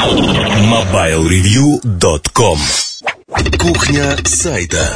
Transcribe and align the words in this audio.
MobileReview.com 0.00 2.58
Кухня 3.58 4.16
сайта. 4.24 4.94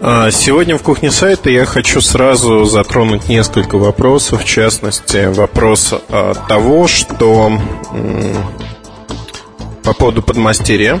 А, 0.00 0.30
Сегодня 0.30 0.78
в 0.78 0.82
кухне 0.82 1.10
сайта 1.10 1.50
я 1.50 1.64
хочу 1.64 2.00
сразу 2.00 2.64
затронуть 2.64 3.28
несколько 3.28 3.78
вопросов, 3.78 4.44
в 4.44 4.46
частности, 4.46 5.26
вопрос 5.26 5.92
а, 6.08 6.34
того, 6.34 6.86
что 6.86 7.58
по 9.82 9.92
поводу 9.92 10.22
подмастерья. 10.22 11.00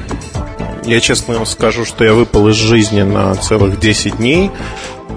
Я 0.84 0.98
честно 0.98 1.44
скажу, 1.44 1.84
что 1.84 2.04
я 2.04 2.14
выпал 2.14 2.48
из 2.48 2.56
жизни 2.56 3.02
на 3.02 3.36
целых 3.36 3.78
10 3.78 4.16
дней, 4.16 4.50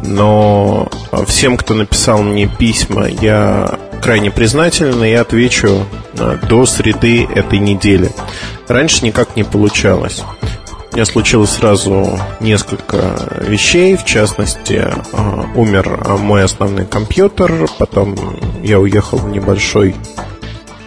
но 0.03 0.89
всем, 1.25 1.57
кто 1.57 1.73
написал 1.73 2.21
мне 2.21 2.47
письма, 2.47 3.07
я 3.07 3.79
крайне 4.01 4.31
признателен, 4.31 5.03
и 5.03 5.13
отвечу 5.13 5.85
э, 6.13 6.37
до 6.47 6.65
среды 6.65 7.25
этой 7.25 7.59
недели. 7.59 8.11
Раньше 8.67 9.05
никак 9.05 9.35
не 9.35 9.43
получалось. 9.43 10.23
У 10.91 10.95
меня 10.95 11.05
случилось 11.05 11.51
сразу 11.51 12.19
несколько 12.39 13.19
вещей, 13.41 13.95
в 13.95 14.05
частности, 14.05 14.83
э, 14.83 15.43
умер 15.55 16.17
мой 16.19 16.43
основной 16.43 16.85
компьютер, 16.85 17.67
потом 17.77 18.15
я 18.63 18.79
уехал 18.79 19.17
в 19.17 19.29
небольшой, 19.29 19.95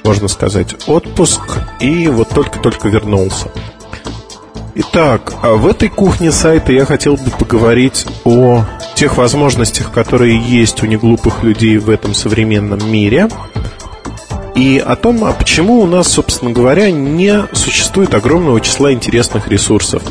можно 0.05 0.29
сказать, 0.29 0.89
отпуск, 0.89 1.42
и 1.81 2.09
вот 2.09 2.29
только-только 2.31 2.89
вернулся. 2.89 3.51
Итак, 4.83 5.34
а 5.43 5.57
в 5.57 5.66
этой 5.66 5.91
кухне 5.91 6.33
сайта 6.33 6.73
я 6.73 6.87
хотел 6.87 7.16
бы 7.16 7.30
поговорить 7.30 8.07
о 8.25 8.65
тех 8.95 9.19
возможностях, 9.19 9.93
которые 9.93 10.39
есть 10.39 10.83
у 10.83 10.87
неглупых 10.87 11.43
людей 11.43 11.77
в 11.77 11.91
этом 11.91 12.15
современном 12.15 12.91
мире, 12.91 13.29
и 14.55 14.79
о 14.79 14.97
том, 14.97 15.23
а 15.25 15.34
почему 15.34 15.80
у 15.80 15.87
нас, 15.87 16.09
собственно 16.09 16.51
говоря, 16.51 16.91
не 16.91 17.47
существует 17.53 18.15
огромного 18.15 18.59
числа 18.62 18.91
интересных 18.95 19.48
ресурсов. 19.48 20.03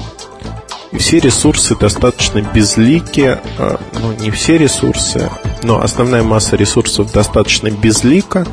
И 0.91 0.97
все 0.97 1.19
ресурсы 1.19 1.75
достаточно 1.75 2.41
безлики, 2.41 3.39
а, 3.57 3.79
ну 3.99 4.11
не 4.19 4.29
все 4.29 4.59
ресурсы, 4.59 5.31
но 5.63 5.81
основная 5.81 6.21
масса 6.21 6.55
ресурсов 6.55 7.11
достаточно 7.11 7.71
безлика, 7.71 8.45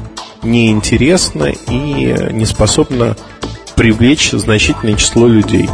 неинтересна 0.43 1.51
и 1.69 2.33
не 2.33 2.47
способна 2.47 3.17
привлечь 3.75 4.31
значительное 4.31 4.95
число 4.95 5.29
людей. 5.29 5.69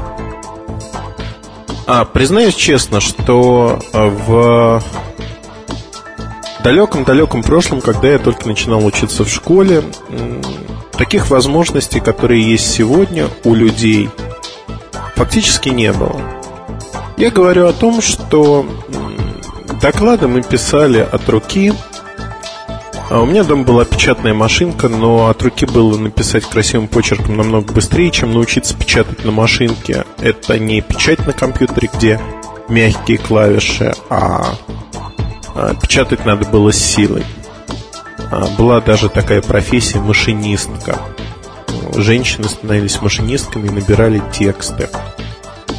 А, 1.86 2.04
признаюсь 2.04 2.54
честно, 2.54 3.00
что 3.00 3.80
а, 3.92 4.08
в 4.08 4.82
далеком-далеком 6.62 7.42
прошлом, 7.42 7.80
когда 7.80 8.08
я 8.08 8.18
только 8.18 8.46
начинал 8.46 8.84
учиться 8.86 9.24
в 9.24 9.28
школе, 9.28 9.82
таких 10.92 11.30
возможностей, 11.30 12.00
которые 12.00 12.42
есть 12.42 12.70
сегодня 12.70 13.28
у 13.44 13.54
людей, 13.54 14.10
фактически 15.16 15.70
не 15.70 15.92
было. 15.92 16.20
Я 17.16 17.30
говорю 17.30 17.66
о 17.66 17.72
том, 17.72 18.00
что 18.00 18.64
доклады 19.80 20.28
мы 20.28 20.42
писали 20.42 20.98
от 20.98 21.28
руки, 21.28 21.72
а 23.12 23.20
у 23.20 23.26
меня 23.26 23.44
дома 23.44 23.64
была 23.64 23.84
печатная 23.84 24.32
машинка, 24.32 24.88
но 24.88 25.28
от 25.28 25.42
руки 25.42 25.66
было 25.66 25.98
написать 25.98 26.46
красивым 26.46 26.88
почерком 26.88 27.36
намного 27.36 27.70
быстрее, 27.70 28.10
чем 28.10 28.32
научиться 28.32 28.74
печатать 28.74 29.22
на 29.26 29.30
машинке. 29.30 30.06
Это 30.18 30.58
не 30.58 30.80
печать 30.80 31.26
на 31.26 31.34
компьютере, 31.34 31.90
где 31.92 32.18
мягкие 32.70 33.18
клавиши, 33.18 33.92
а, 34.08 34.54
а 35.54 35.74
печатать 35.74 36.24
надо 36.24 36.46
было 36.46 36.72
с 36.72 36.78
силой. 36.78 37.26
А, 38.30 38.46
была 38.56 38.80
даже 38.80 39.10
такая 39.10 39.42
профессия 39.42 39.98
машинистка. 39.98 40.98
Женщины 41.94 42.48
становились 42.48 43.02
машинистками 43.02 43.66
и 43.66 43.72
набирали 43.72 44.22
тексты. 44.32 44.88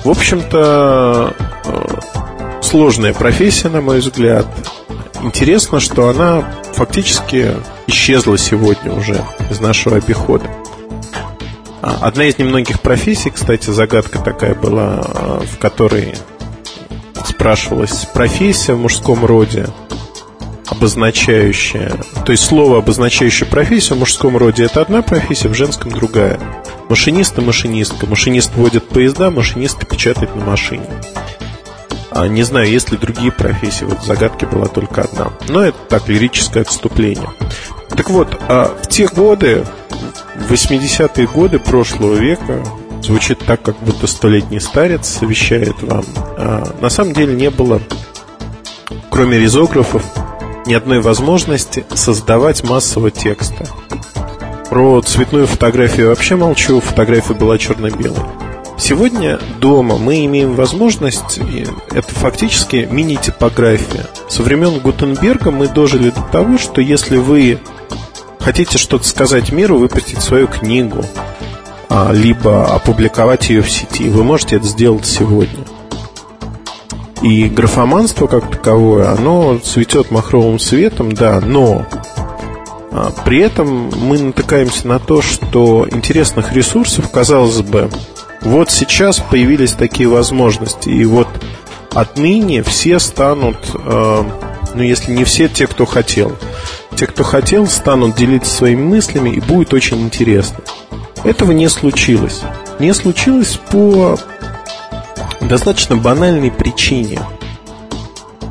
В 0.03 0.09
общем-то, 0.11 1.33
э, 1.65 2.61
сложная 2.61 3.15
профессия, 3.15 3.69
на 3.69 3.81
мой 3.81 4.01
взгляд. 4.01 4.45
Интересно, 5.23 5.79
что 5.79 6.09
она 6.09 6.43
фактически 6.73 7.55
исчезла 7.87 8.37
сегодня 8.37 8.93
уже 8.93 9.23
из 9.49 9.59
нашего 9.59 9.97
обихода. 9.97 10.49
А, 11.81 11.99
одна 12.01 12.25
из 12.25 12.37
немногих 12.37 12.81
профессий, 12.81 13.29
кстати, 13.29 13.69
загадка 13.69 14.19
такая 14.19 14.55
была, 14.55 15.01
а, 15.03 15.43
в 15.45 15.57
которой 15.57 16.15
спрашивалась 17.25 18.05
профессия 18.13 18.73
в 18.73 18.79
мужском 18.79 19.25
роде, 19.25 19.67
обозначающая, 20.67 21.91
то 22.25 22.31
есть 22.31 22.45
слово, 22.45 22.79
обозначающее 22.79 23.47
профессию 23.47 23.97
в 23.97 23.99
мужском 23.99 24.37
роде, 24.37 24.63
это 24.63 24.81
одна 24.81 25.01
профессия, 25.01 25.49
в 25.49 25.53
женском 25.53 25.91
другая. 25.91 26.39
Машинист 26.89 27.37
и 27.37 27.41
машинистка. 27.41 28.05
Машинист 28.05 28.55
водит 28.55 28.87
поезда, 28.87 29.31
машинистка 29.31 29.85
печатает 29.85 30.35
на 30.35 30.45
машине. 30.45 30.85
А, 32.15 32.27
не 32.27 32.43
знаю, 32.43 32.69
есть 32.69 32.91
ли 32.91 32.97
другие 32.97 33.31
профессии. 33.31 33.85
Вот 33.85 34.03
загадки 34.03 34.45
была 34.45 34.67
только 34.67 35.01
одна. 35.01 35.31
Но 35.49 35.61
это 35.61 35.77
так, 35.89 36.07
лирическое 36.07 36.61
отступление. 36.61 37.29
Так 37.89 38.09
вот, 38.09 38.37
а 38.47 38.75
в 38.81 38.87
те 38.87 39.07
годы, 39.07 39.65
в 40.35 40.51
80-е 40.51 41.27
годы 41.27 41.59
прошлого 41.59 42.13
века, 42.13 42.63
звучит 43.01 43.39
так, 43.39 43.61
как 43.61 43.77
будто 43.79 44.07
столетний 44.07 44.59
старец 44.59 45.07
совещает 45.07 45.81
вам. 45.81 46.05
А 46.37 46.75
на 46.79 46.89
самом 46.89 47.13
деле 47.13 47.35
не 47.35 47.49
было, 47.49 47.81
кроме 49.09 49.39
ризографов, 49.39 50.03
ни 50.65 50.73
одной 50.73 51.01
возможности 51.01 51.85
создавать 51.93 52.63
массового 52.63 53.11
текста. 53.11 53.67
Про 54.69 55.01
цветную 55.01 55.47
фотографию 55.47 56.09
вообще 56.09 56.35
молчу, 56.35 56.79
фотография 56.79 57.33
была 57.33 57.57
черно-белой. 57.57 58.42
Сегодня 58.77 59.39
дома 59.59 59.97
мы 59.97 60.25
имеем 60.25 60.55
возможность, 60.55 61.39
это 61.91 62.07
фактически 62.07 62.87
мини-типография. 62.89 64.07
Со 64.27 64.43
времен 64.43 64.79
Гутенберга 64.79 65.51
мы 65.51 65.67
дожили 65.67 66.09
до 66.09 66.21
того, 66.31 66.57
что 66.57 66.81
если 66.81 67.17
вы 67.17 67.59
хотите 68.39 68.77
что-то 68.77 69.07
сказать 69.07 69.51
миру, 69.51 69.77
выпустить 69.77 70.21
свою 70.21 70.47
книгу, 70.47 71.03
а, 71.89 72.11
либо 72.11 72.73
опубликовать 72.73 73.49
ее 73.49 73.61
в 73.61 73.71
сети, 73.71 74.09
вы 74.09 74.23
можете 74.23 74.57
это 74.57 74.65
сделать 74.65 75.05
сегодня. 75.05 75.63
И 77.21 77.45
графоманство 77.45 78.27
как 78.27 78.51
таковое, 78.51 79.11
оно 79.11 79.59
цветет 79.59 80.11
махровым 80.11 80.59
цветом, 80.59 81.13
да, 81.13 81.39
но 81.39 81.85
а, 82.91 83.13
при 83.23 83.39
этом 83.39 83.91
мы 83.97 84.19
натыкаемся 84.19 84.87
на 84.87 84.99
то, 84.99 85.21
что 85.21 85.87
интересных 85.89 86.51
ресурсов, 86.51 87.09
казалось 87.11 87.61
бы, 87.61 87.89
вот 88.43 88.71
сейчас 88.71 89.19
появились 89.19 89.73
такие 89.73 90.07
возможности, 90.09 90.89
и 90.89 91.05
вот 91.05 91.27
отныне 91.91 92.63
все 92.63 92.99
станут, 92.99 93.57
э, 93.73 94.23
ну 94.75 94.81
если 94.81 95.11
не 95.13 95.23
все, 95.23 95.47
те, 95.47 95.67
кто 95.67 95.85
хотел, 95.85 96.35
те, 96.95 97.07
кто 97.07 97.23
хотел, 97.23 97.67
станут 97.67 98.15
делиться 98.15 98.53
своими 98.53 98.83
мыслями, 98.83 99.29
и 99.29 99.39
будет 99.39 99.73
очень 99.73 100.01
интересно. 100.01 100.57
Этого 101.23 101.51
не 101.51 101.69
случилось. 101.69 102.41
Не 102.79 102.93
случилось 102.93 103.59
по 103.71 104.17
достаточно 105.39 105.95
банальной 105.95 106.51
причине. 106.51 107.19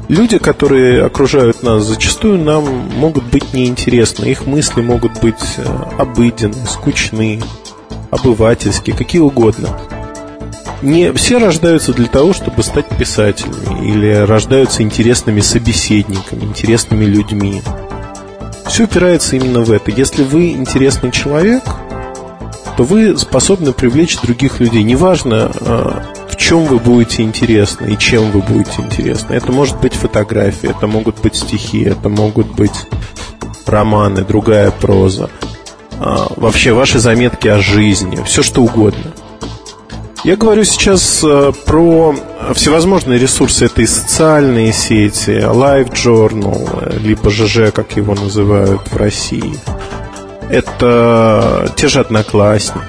Люди, 0.08 0.38
которые 0.38 1.04
окружают 1.04 1.62
нас, 1.62 1.84
зачастую 1.84 2.38
нам 2.38 2.64
могут 2.96 3.24
быть 3.24 3.52
неинтересны. 3.52 4.26
Их 4.26 4.46
мысли 4.46 4.80
могут 4.80 5.20
быть 5.20 5.42
э, 5.56 5.64
обыденны, 5.98 6.66
скучны, 6.66 7.40
обывательские, 8.12 8.94
какие 8.94 9.22
угодно. 9.22 9.76
Не 10.82 11.12
все 11.12 11.38
рождаются 11.38 11.92
для 11.92 12.06
того, 12.06 12.32
чтобы 12.32 12.62
стать 12.62 12.86
писателями 12.96 13.88
или 13.88 14.12
рождаются 14.12 14.82
интересными 14.82 15.40
собеседниками, 15.40 16.44
интересными 16.44 17.04
людьми. 17.04 17.62
Все 18.66 18.84
упирается 18.84 19.36
именно 19.36 19.62
в 19.62 19.72
это. 19.72 19.90
Если 19.90 20.22
вы 20.22 20.50
интересный 20.50 21.10
человек, 21.10 21.62
то 22.76 22.84
вы 22.84 23.16
способны 23.16 23.72
привлечь 23.72 24.20
других 24.20 24.60
людей. 24.60 24.82
Неважно, 24.82 25.50
а, 25.60 26.02
в 26.28 26.36
чем 26.36 26.64
вы 26.64 26.78
будете 26.78 27.22
интересны 27.22 27.92
и 27.92 27.98
чем 27.98 28.30
вы 28.30 28.40
будете 28.40 28.82
интересны. 28.82 29.34
Это 29.34 29.52
может 29.52 29.80
быть 29.80 29.94
фотография, 29.94 30.68
это 30.68 30.86
могут 30.86 31.20
быть 31.20 31.36
стихи, 31.36 31.82
это 31.82 32.08
могут 32.08 32.48
быть 32.48 32.86
романы, 33.66 34.22
другая 34.22 34.70
проза. 34.70 35.30
А, 36.04 36.26
вообще 36.36 36.72
ваши 36.72 36.98
заметки 36.98 37.46
о 37.46 37.58
жизни, 37.58 38.20
все 38.24 38.42
что 38.42 38.62
угодно. 38.62 39.12
Я 40.24 40.36
говорю 40.36 40.64
сейчас 40.64 41.20
э, 41.22 41.52
про 41.64 42.14
всевозможные 42.54 43.20
ресурсы. 43.20 43.66
Это 43.66 43.82
и 43.82 43.86
социальные 43.86 44.72
сети, 44.72 45.30
Live 45.30 45.92
Journal, 45.92 46.98
либо 46.98 47.30
ЖЖ, 47.30 47.72
как 47.72 47.96
его 47.96 48.14
называют 48.14 48.82
в 48.90 48.96
России. 48.96 49.54
Это 50.50 51.72
те 51.76 51.86
же 51.86 52.00
одноклассники. 52.00 52.84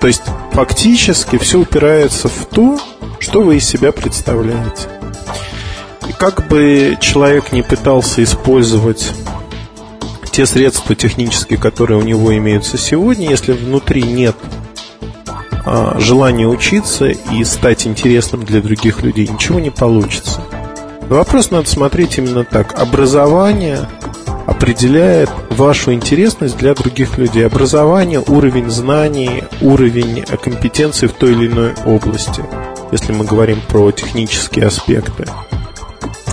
То 0.00 0.06
есть 0.06 0.22
фактически 0.52 1.38
все 1.38 1.58
упирается 1.60 2.28
в 2.28 2.46
то, 2.46 2.78
что 3.18 3.42
вы 3.42 3.56
из 3.56 3.66
себя 3.66 3.90
представляете. 3.90 4.88
И 6.08 6.12
как 6.12 6.46
бы 6.48 6.96
человек 7.00 7.52
не 7.52 7.62
пытался 7.62 8.22
использовать 8.22 9.12
те 10.32 10.46
средства 10.46 10.94
технические, 10.94 11.58
которые 11.58 11.98
у 11.98 12.02
него 12.02 12.36
имеются 12.36 12.78
сегодня, 12.78 13.28
если 13.28 13.52
внутри 13.52 14.02
нет 14.02 14.34
а, 15.64 15.96
желания 16.00 16.46
учиться 16.46 17.08
и 17.08 17.44
стать 17.44 17.86
интересным 17.86 18.42
для 18.42 18.62
других 18.62 19.02
людей, 19.02 19.28
ничего 19.28 19.60
не 19.60 19.70
получится. 19.70 20.40
Вопрос 21.02 21.50
надо 21.50 21.68
смотреть 21.68 22.16
именно 22.18 22.44
так. 22.44 22.80
Образование 22.80 23.86
определяет 24.46 25.30
вашу 25.50 25.92
интересность 25.92 26.56
для 26.56 26.74
других 26.74 27.18
людей. 27.18 27.46
Образование, 27.46 28.22
уровень 28.26 28.70
знаний, 28.70 29.44
уровень 29.60 30.24
компетенции 30.42 31.06
в 31.06 31.12
той 31.12 31.32
или 31.32 31.46
иной 31.46 31.74
области, 31.84 32.42
если 32.90 33.12
мы 33.12 33.26
говорим 33.26 33.60
про 33.68 33.92
технические 33.92 34.66
аспекты. 34.66 35.26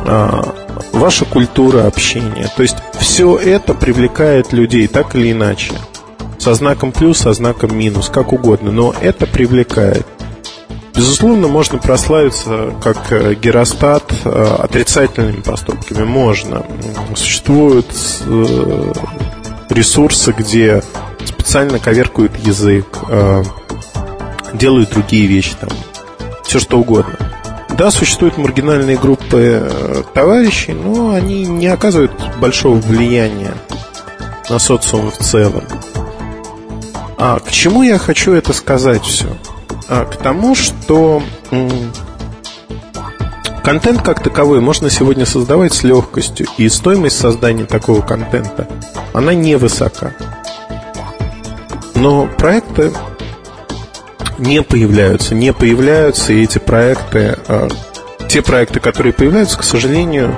А, 0.06 0.56
ваша 0.92 1.26
культура 1.26 1.88
общения. 1.88 2.50
То 2.56 2.64
есть 2.64 2.78
все 3.00 3.38
это 3.38 3.74
привлекает 3.74 4.54
людей 4.54 4.88
так 4.88 5.16
или 5.16 5.32
иначе. 5.32 5.74
Со 6.38 6.54
знаком 6.54 6.92
плюс, 6.92 7.20
со 7.20 7.34
знаком 7.34 7.78
минус, 7.78 8.10
как 8.10 8.32
угодно. 8.34 8.72
Но 8.72 8.94
это 9.02 9.28
привлекает. 9.28 10.06
Безусловно, 10.96 11.48
можно 11.48 11.78
прославиться 11.78 12.74
как 12.84 13.12
э, 13.12 13.34
геростат 13.34 14.12
э, 14.26 14.56
отрицательными 14.60 15.40
поступками. 15.42 16.04
Можно. 16.04 16.66
Существуют 17.16 17.88
э, 18.26 18.94
ресурсы, 19.70 20.34
где 20.38 20.84
специально 21.24 21.80
коверкают 21.80 22.36
язык, 22.38 22.86
делают 24.54 24.90
другие 24.90 25.28
вещи, 25.28 25.54
там, 25.60 25.70
все 26.44 26.60
что 26.60 26.80
угодно. 26.80 27.29
Да, 27.80 27.92
существуют 27.92 28.38
маргинальные 28.38 28.98
группы 28.98 30.04
товарищей, 30.14 30.74
но 30.74 31.12
они 31.12 31.46
не 31.46 31.68
оказывают 31.68 32.12
большого 32.38 32.76
влияния 32.76 33.54
на 34.50 34.60
социум 34.60 35.10
в 35.10 35.18
целом. 35.18 35.64
А 37.18 37.40
к 37.40 37.50
чему 37.50 37.84
я 37.84 37.98
хочу 37.98 38.34
это 38.34 38.52
сказать 38.52 39.04
все? 39.04 39.28
А, 39.88 40.04
к 40.04 40.18
тому, 40.18 40.56
что 40.56 41.24
контент 43.64 44.02
как 44.02 44.22
таковой 44.22 44.60
можно 44.60 44.90
сегодня 44.90 45.26
создавать 45.26 45.74
с 45.74 45.84
легкостью, 45.84 46.48
и 46.58 46.68
стоимость 46.68 47.18
создания 47.18 47.64
такого 47.64 48.02
контента, 48.02 48.68
она 49.14 49.34
невысока. 49.34 50.14
Но 51.96 52.28
проекты 52.28 52.92
не 54.40 54.64
появляются, 54.64 55.36
не 55.36 55.54
появляются, 55.54 56.34
и 56.34 56.44
эти 56.44 56.58
проекты, 56.58 57.38
а, 57.48 57.68
те 58.28 58.42
проекты, 58.42 58.80
которые 58.80 59.14
появляются, 59.14 59.58
к 59.58 59.64
сожалению, 59.64 60.38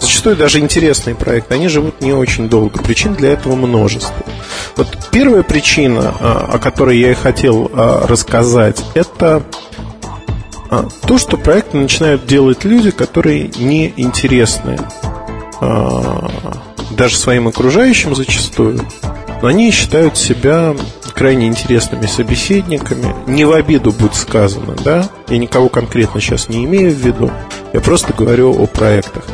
зачастую 0.00 0.36
даже 0.36 0.58
интересные 0.58 1.14
проекты, 1.14 1.54
они 1.54 1.68
живут 1.68 2.00
не 2.00 2.12
очень 2.12 2.48
долго. 2.48 2.82
Причин 2.82 3.14
для 3.14 3.32
этого 3.32 3.54
множество. 3.54 4.14
Вот 4.76 4.88
первая 5.12 5.42
причина, 5.42 6.14
а, 6.20 6.50
о 6.54 6.58
которой 6.58 6.98
я 6.98 7.12
и 7.12 7.14
хотел 7.14 7.70
а, 7.72 8.06
рассказать, 8.06 8.82
это 8.94 9.42
то, 11.06 11.16
что 11.16 11.36
проекты 11.36 11.76
начинают 11.76 12.26
делать 12.26 12.64
люди, 12.64 12.90
которые 12.90 13.52
не 13.56 13.94
интересны 13.96 14.76
даже 16.90 17.16
своим 17.16 17.46
окружающим 17.46 18.16
зачастую, 18.16 18.80
но 19.42 19.48
они 19.48 19.70
считают 19.70 20.18
себя 20.18 20.74
крайне 21.16 21.46
интересными 21.46 22.06
собеседниками. 22.06 23.14
Не 23.26 23.44
в 23.46 23.52
обиду 23.52 23.90
будет 23.90 24.14
сказано, 24.14 24.76
да? 24.84 25.08
Я 25.28 25.38
никого 25.38 25.68
конкретно 25.68 26.20
сейчас 26.20 26.48
не 26.48 26.64
имею 26.64 26.90
в 26.90 26.98
виду. 26.98 27.30
Я 27.72 27.80
просто 27.80 28.12
говорю 28.12 28.52
о 28.52 28.66
проектах. 28.66 29.24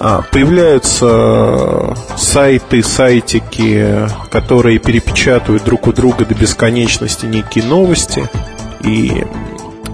А, 0.00 0.22
появляются 0.32 1.96
сайты, 2.16 2.82
сайтики, 2.82 4.08
которые 4.30 4.78
перепечатывают 4.80 5.62
друг 5.64 5.86
у 5.86 5.92
друга 5.92 6.24
до 6.24 6.34
бесконечности 6.34 7.26
некие 7.26 7.64
новости, 7.64 8.28
и 8.82 9.24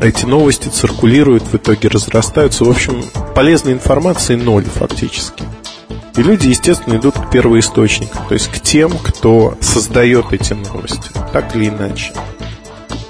эти 0.00 0.24
новости 0.24 0.68
циркулируют, 0.68 1.42
в 1.42 1.54
итоге 1.56 1.88
разрастаются. 1.88 2.64
В 2.64 2.70
общем, 2.70 3.04
полезной 3.34 3.74
информации 3.74 4.34
ноль 4.34 4.64
фактически. 4.64 5.44
И 6.16 6.22
люди, 6.22 6.48
естественно, 6.48 6.96
идут 6.96 7.16
к 7.16 7.30
первоисточникам, 7.30 8.26
то 8.26 8.34
есть 8.34 8.48
к 8.48 8.58
тем, 8.60 8.90
кто 8.90 9.56
создает 9.60 10.32
эти 10.32 10.52
новости, 10.52 11.10
так 11.32 11.54
или 11.54 11.68
иначе. 11.68 12.12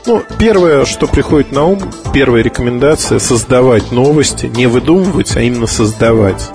Ну, 0.07 0.23
первое, 0.39 0.87
что 0.87 1.07
приходит 1.07 1.53
на 1.53 1.65
ум, 1.65 1.81
первая 2.15 2.43
рекомендация– 2.43 3.19
создавать 3.21 3.93
новости, 3.93 4.47
не 4.47 4.67
выдумывать, 4.67 5.37
а 5.37 5.43
именно 5.43 5.67
создавать. 5.67 6.51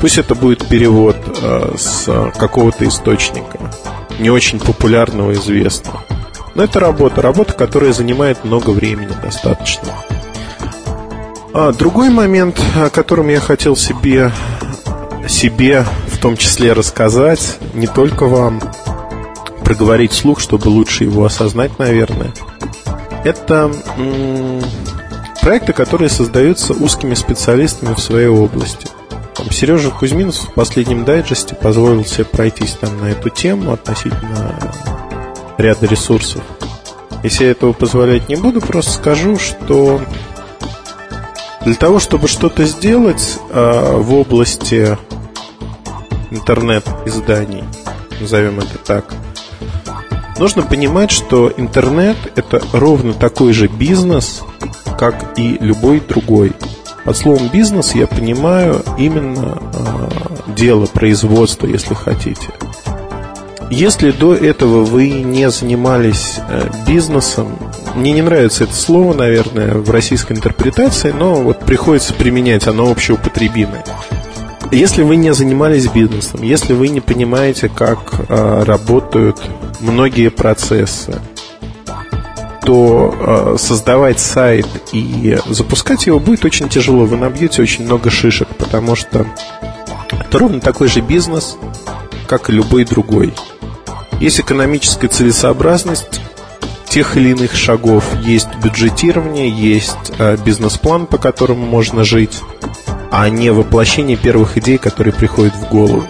Пусть 0.00 0.16
это 0.16 0.34
будет 0.34 0.66
перевод 0.66 1.16
э, 1.42 1.74
с 1.76 2.32
какого-то 2.38 2.86
источника, 2.88 3.58
не 4.18 4.30
очень 4.30 4.58
популярного, 4.58 5.32
известного. 5.32 6.02
Но 6.54 6.64
это 6.64 6.80
работа, 6.80 7.20
работа, 7.20 7.52
которая 7.52 7.92
занимает 7.92 8.44
много 8.44 8.70
времени 8.70 9.12
достаточно. 9.22 9.88
А 11.52 11.72
другой 11.72 12.08
момент, 12.08 12.58
о 12.76 12.88
котором 12.88 13.28
я 13.28 13.40
хотел 13.40 13.76
себе, 13.76 14.32
себе 15.28 15.84
в 16.06 16.18
том 16.18 16.36
числе 16.36 16.72
рассказать, 16.72 17.58
не 17.74 17.86
только 17.86 18.26
вам, 18.26 18.60
проговорить 19.68 20.12
вслух, 20.12 20.40
чтобы 20.40 20.68
лучше 20.68 21.04
его 21.04 21.26
осознать, 21.26 21.78
наверное, 21.78 22.32
это 23.22 23.70
проекты, 25.42 25.74
которые 25.74 26.08
создаются 26.08 26.72
узкими 26.72 27.12
специалистами 27.12 27.92
в 27.92 27.98
своей 27.98 28.28
области. 28.28 28.88
Там 29.34 29.50
Сережа 29.50 29.90
Кузьминов 29.90 30.36
в 30.36 30.54
последнем 30.54 31.04
дайджесте 31.04 31.54
позволил 31.54 32.02
себе 32.06 32.24
пройтись 32.24 32.78
там 32.80 32.98
на 32.98 33.10
эту 33.10 33.28
тему 33.28 33.74
относительно 33.74 34.58
ряда 35.58 35.84
ресурсов. 35.84 36.40
Если 37.22 37.44
я 37.44 37.50
этого 37.50 37.74
позволять 37.74 38.26
не 38.30 38.36
буду, 38.36 38.62
просто 38.62 38.92
скажу, 38.92 39.38
что 39.38 40.00
для 41.66 41.74
того, 41.74 41.98
чтобы 41.98 42.26
что-то 42.26 42.64
сделать 42.64 43.38
э, 43.50 43.96
в 43.98 44.14
области 44.14 44.96
интернет-изданий, 46.30 47.64
назовем 48.18 48.60
это 48.60 48.78
так, 48.78 49.12
нужно 50.38 50.62
понимать, 50.62 51.10
что 51.10 51.52
интернет 51.56 52.16
это 52.36 52.62
ровно 52.72 53.12
такой 53.12 53.52
же 53.52 53.68
бизнес, 53.68 54.42
как 54.98 55.38
и 55.38 55.58
любой 55.60 56.00
другой. 56.00 56.52
Под 57.04 57.16
словом 57.16 57.48
бизнес 57.48 57.94
я 57.94 58.06
понимаю 58.06 58.82
именно 58.98 59.58
э, 59.72 60.08
дело, 60.54 60.86
производство, 60.86 61.66
если 61.66 61.94
хотите. 61.94 62.48
Если 63.70 64.12
до 64.12 64.34
этого 64.34 64.84
вы 64.84 65.10
не 65.10 65.50
занимались 65.50 66.36
э, 66.48 66.68
бизнесом, 66.86 67.58
мне 67.94 68.12
не 68.12 68.22
нравится 68.22 68.64
это 68.64 68.74
слово, 68.74 69.14
наверное, 69.14 69.74
в 69.74 69.90
российской 69.90 70.34
интерпретации, 70.34 71.10
но 71.12 71.36
вот 71.36 71.60
приходится 71.60 72.14
применять, 72.14 72.66
оно 72.66 72.90
общеупотребимое. 72.90 73.84
Если 74.70 75.02
вы 75.02 75.16
не 75.16 75.32
занимались 75.32 75.88
бизнесом, 75.88 76.42
если 76.42 76.74
вы 76.74 76.88
не 76.88 77.00
понимаете, 77.00 77.68
как 77.68 77.98
э, 78.28 78.62
работают 78.64 79.40
многие 79.80 80.28
процессы, 80.28 81.20
то 82.62 83.14
э, 83.18 83.56
создавать 83.58 84.20
сайт 84.20 84.66
и 84.92 85.38
запускать 85.46 86.06
его 86.06 86.20
будет 86.20 86.44
очень 86.44 86.68
тяжело. 86.68 87.06
Вы 87.06 87.16
набьете 87.16 87.62
очень 87.62 87.86
много 87.86 88.10
шишек, 88.10 88.48
потому 88.58 88.94
что 88.94 89.26
это 90.10 90.38
ровно 90.38 90.60
такой 90.60 90.88
же 90.88 91.00
бизнес, 91.00 91.56
как 92.26 92.50
и 92.50 92.52
любой 92.52 92.84
другой. 92.84 93.32
Есть 94.20 94.40
экономическая 94.40 95.08
целесообразность 95.08 96.20
тех 96.88 97.16
или 97.16 97.30
иных 97.30 97.54
шагов, 97.54 98.04
есть 98.22 98.48
бюджетирование, 98.62 99.48
есть 99.48 100.12
э, 100.18 100.36
бизнес-план, 100.44 101.06
по 101.06 101.16
которому 101.16 101.64
можно 101.64 102.04
жить, 102.04 102.42
а 103.10 103.28
не 103.28 103.50
воплощение 103.50 104.16
первых 104.16 104.56
идей, 104.58 104.78
которые 104.78 105.14
приходят 105.14 105.54
в 105.54 105.68
голову. 105.68 106.04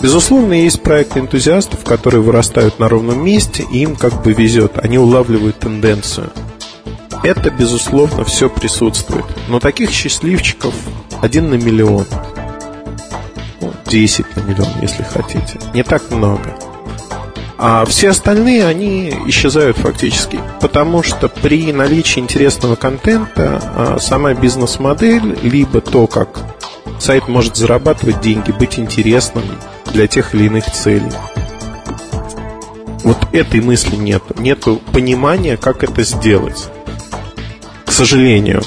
Безусловно, 0.00 0.54
есть 0.54 0.82
проекты 0.82 1.20
энтузиастов, 1.20 1.84
которые 1.84 2.22
вырастают 2.22 2.78
на 2.78 2.88
ровном 2.88 3.24
месте, 3.24 3.64
и 3.70 3.82
им 3.82 3.94
как 3.94 4.22
бы 4.22 4.32
везет, 4.32 4.78
они 4.78 4.98
улавливают 4.98 5.58
тенденцию. 5.60 6.30
Это, 7.22 7.50
безусловно, 7.50 8.24
все 8.24 8.50
присутствует. 8.50 9.24
Но 9.48 9.60
таких 9.60 9.90
счастливчиков 9.90 10.74
один 11.20 11.50
на 11.50 11.54
миллион. 11.54 12.04
Ну, 13.60 13.72
10 13.86 14.36
на 14.36 14.40
миллион, 14.40 14.70
если 14.80 15.04
хотите. 15.04 15.60
Не 15.72 15.84
так 15.84 16.10
много. 16.10 16.56
А 17.64 17.84
все 17.84 18.10
остальные, 18.10 18.66
они 18.66 19.14
исчезают 19.26 19.76
фактически. 19.76 20.40
Потому 20.60 21.04
что 21.04 21.28
при 21.28 21.72
наличии 21.72 22.18
интересного 22.18 22.74
контента 22.74 23.62
а, 23.62 23.98
сама 24.00 24.34
бизнес-модель, 24.34 25.38
либо 25.44 25.80
то, 25.80 26.08
как 26.08 26.40
сайт 26.98 27.28
может 27.28 27.56
зарабатывать 27.56 28.20
деньги, 28.20 28.50
быть 28.50 28.80
интересным, 28.80 29.44
для 29.92 30.08
тех 30.08 30.34
или 30.34 30.46
иных 30.46 30.72
целей. 30.72 31.12
Вот 33.04 33.18
этой 33.30 33.60
мысли 33.60 33.94
нет. 33.94 34.24
Нету 34.40 34.82
понимания, 34.92 35.56
как 35.56 35.84
это 35.84 36.02
сделать. 36.02 36.68
К 37.84 37.92
сожалению. 37.92 38.64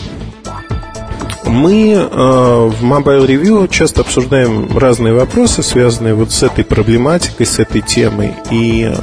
Мы 1.45 1.93
э, 1.93 2.05
в 2.07 2.83
Mobile 2.83 3.27
Review 3.27 3.67
часто 3.67 4.01
обсуждаем 4.01 4.77
разные 4.77 5.13
вопросы, 5.13 5.63
связанные 5.63 6.13
вот 6.13 6.31
с 6.31 6.43
этой 6.43 6.63
проблематикой, 6.65 7.45
с 7.45 7.59
этой 7.59 7.81
темой. 7.81 8.33
И 8.51 8.91
э, 8.91 8.95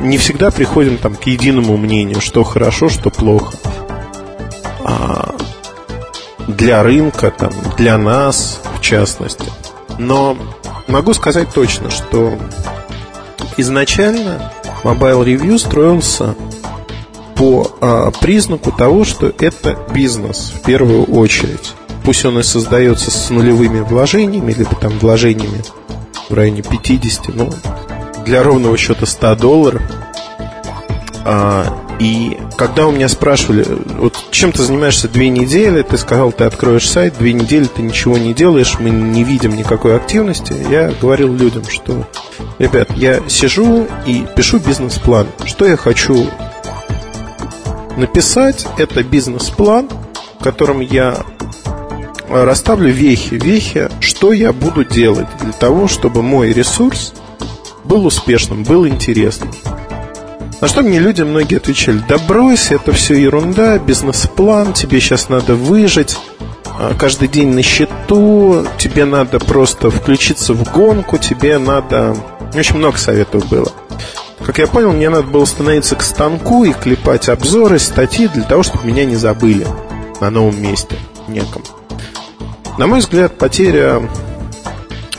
не 0.00 0.18
всегда 0.18 0.50
приходим 0.50 0.98
там 0.98 1.14
к 1.16 1.24
единому 1.24 1.76
мнению, 1.76 2.20
что 2.20 2.44
хорошо, 2.44 2.88
что 2.88 3.10
плохо. 3.10 3.56
А 4.84 5.34
для 6.46 6.82
рынка, 6.82 7.30
там, 7.30 7.52
для 7.76 7.96
нас, 7.96 8.60
в 8.76 8.80
частности. 8.80 9.50
Но 9.98 10.36
могу 10.88 11.14
сказать 11.14 11.48
точно, 11.54 11.90
что 11.90 12.34
изначально 13.56 14.52
Mobile 14.82 15.24
Review 15.24 15.58
строился 15.58 16.34
по 17.36 17.76
а, 17.80 18.10
признаку 18.10 18.72
того, 18.72 19.04
что 19.04 19.32
это 19.38 19.78
бизнес 19.92 20.52
в 20.54 20.62
первую 20.62 21.04
очередь. 21.04 21.72
Пусть 22.04 22.24
он 22.24 22.38
и 22.38 22.42
создается 22.42 23.10
с 23.10 23.30
нулевыми 23.30 23.80
вложениями, 23.80 24.52
либо 24.52 24.74
там 24.76 24.98
вложениями 24.98 25.62
в 26.28 26.34
районе 26.34 26.62
50, 26.62 27.34
ну, 27.34 27.50
для 28.24 28.42
ровного 28.42 28.76
счета 28.76 29.06
100 29.06 29.36
долларов. 29.36 29.82
А, 31.24 31.66
и 31.98 32.36
когда 32.56 32.86
у 32.86 32.92
меня 32.92 33.08
спрашивали, 33.08 33.64
вот 33.98 34.16
чем 34.30 34.52
ты 34.52 34.62
занимаешься 34.62 35.08
две 35.08 35.28
недели, 35.28 35.82
ты 35.82 35.96
сказал, 35.96 36.32
ты 36.32 36.44
откроешь 36.44 36.88
сайт, 36.88 37.14
две 37.18 37.32
недели 37.32 37.64
ты 37.64 37.82
ничего 37.82 38.18
не 38.18 38.34
делаешь, 38.34 38.76
мы 38.78 38.90
не 38.90 39.24
видим 39.24 39.56
никакой 39.56 39.96
активности, 39.96 40.54
я 40.70 40.92
говорил 41.00 41.32
людям, 41.34 41.64
что, 41.68 42.06
ребят, 42.58 42.90
я 42.96 43.22
сижу 43.28 43.86
и 44.06 44.26
пишу 44.36 44.58
бизнес-план, 44.58 45.28
что 45.46 45.66
я 45.66 45.76
хочу 45.76 46.28
написать, 47.96 48.66
это 48.78 49.02
бизнес-план, 49.02 49.88
в 50.38 50.42
котором 50.42 50.80
я 50.80 51.24
расставлю 52.28 52.90
вехи, 52.92 53.34
вехи, 53.34 53.88
что 54.00 54.32
я 54.32 54.52
буду 54.52 54.84
делать 54.84 55.28
для 55.40 55.52
того, 55.52 55.88
чтобы 55.88 56.22
мой 56.22 56.52
ресурс 56.52 57.12
был 57.84 58.06
успешным, 58.06 58.64
был 58.64 58.86
интересным. 58.86 59.52
На 60.60 60.68
что 60.68 60.82
мне 60.82 60.98
люди 60.98 61.22
многие 61.22 61.56
отвечали, 61.56 62.02
да 62.08 62.16
брось, 62.18 62.70
это 62.70 62.92
все 62.92 63.14
ерунда, 63.14 63.78
бизнес-план, 63.78 64.72
тебе 64.72 65.00
сейчас 65.00 65.28
надо 65.28 65.54
выжить, 65.54 66.16
а, 66.78 66.94
каждый 66.98 67.28
день 67.28 67.50
на 67.50 67.62
счету, 67.62 68.66
тебе 68.78 69.04
надо 69.04 69.38
просто 69.38 69.90
включиться 69.90 70.54
в 70.54 70.72
гонку, 70.72 71.18
тебе 71.18 71.58
надо... 71.58 72.16
Очень 72.54 72.76
много 72.76 72.98
советов 72.98 73.48
было. 73.48 73.70
Как 74.44 74.58
я 74.58 74.66
понял, 74.66 74.92
мне 74.92 75.08
надо 75.08 75.28
было 75.28 75.44
становиться 75.44 75.96
к 75.96 76.02
станку 76.02 76.64
и 76.64 76.72
клепать 76.72 77.28
обзоры, 77.28 77.78
статьи 77.78 78.28
для 78.28 78.42
того, 78.42 78.62
чтобы 78.62 78.86
меня 78.86 79.04
не 79.04 79.16
забыли 79.16 79.66
на 80.20 80.30
новом 80.30 80.60
месте 80.60 80.96
неком. 81.28 81.62
На 82.78 82.86
мой 82.86 83.00
взгляд, 83.00 83.38
потеря 83.38 84.02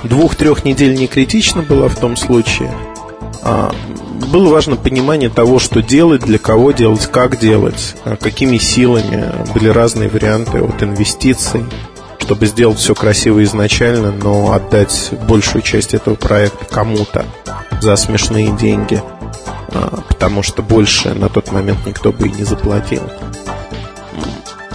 двух-трех 0.03 0.65
недель 0.65 0.95
не 0.95 1.07
критична 1.07 1.61
была 1.61 1.87
в 1.87 1.95
том 1.95 2.17
случае. 2.17 2.71
А, 3.41 3.73
было 4.31 4.49
важно 4.49 4.75
понимание 4.75 5.29
того, 5.29 5.59
что 5.59 5.81
делать, 5.81 6.21
для 6.21 6.37
кого 6.37 6.71
делать, 6.71 7.05
как 7.07 7.39
делать, 7.39 7.95
а, 8.03 8.17
какими 8.17 8.57
силами. 8.57 9.31
Были 9.53 9.69
разные 9.69 10.09
варианты 10.09 10.61
от 10.61 10.83
инвестиций, 10.83 11.63
чтобы 12.19 12.45
сделать 12.47 12.79
все 12.79 12.93
красиво 12.93 13.43
изначально, 13.43 14.11
но 14.11 14.51
отдать 14.51 15.11
большую 15.27 15.61
часть 15.61 15.93
этого 15.93 16.15
проекта 16.15 16.65
кому-то 16.65 17.25
за 17.85 17.95
смешные 17.97 18.51
деньги, 18.51 18.99
а, 19.71 20.01
потому 20.07 20.41
что 20.41 20.63
больше 20.63 21.13
на 21.13 21.29
тот 21.29 21.51
момент 21.51 21.85
никто 21.85 22.11
бы 22.11 22.27
и 22.27 22.31
не 22.31 22.43
заплатил. 22.43 23.03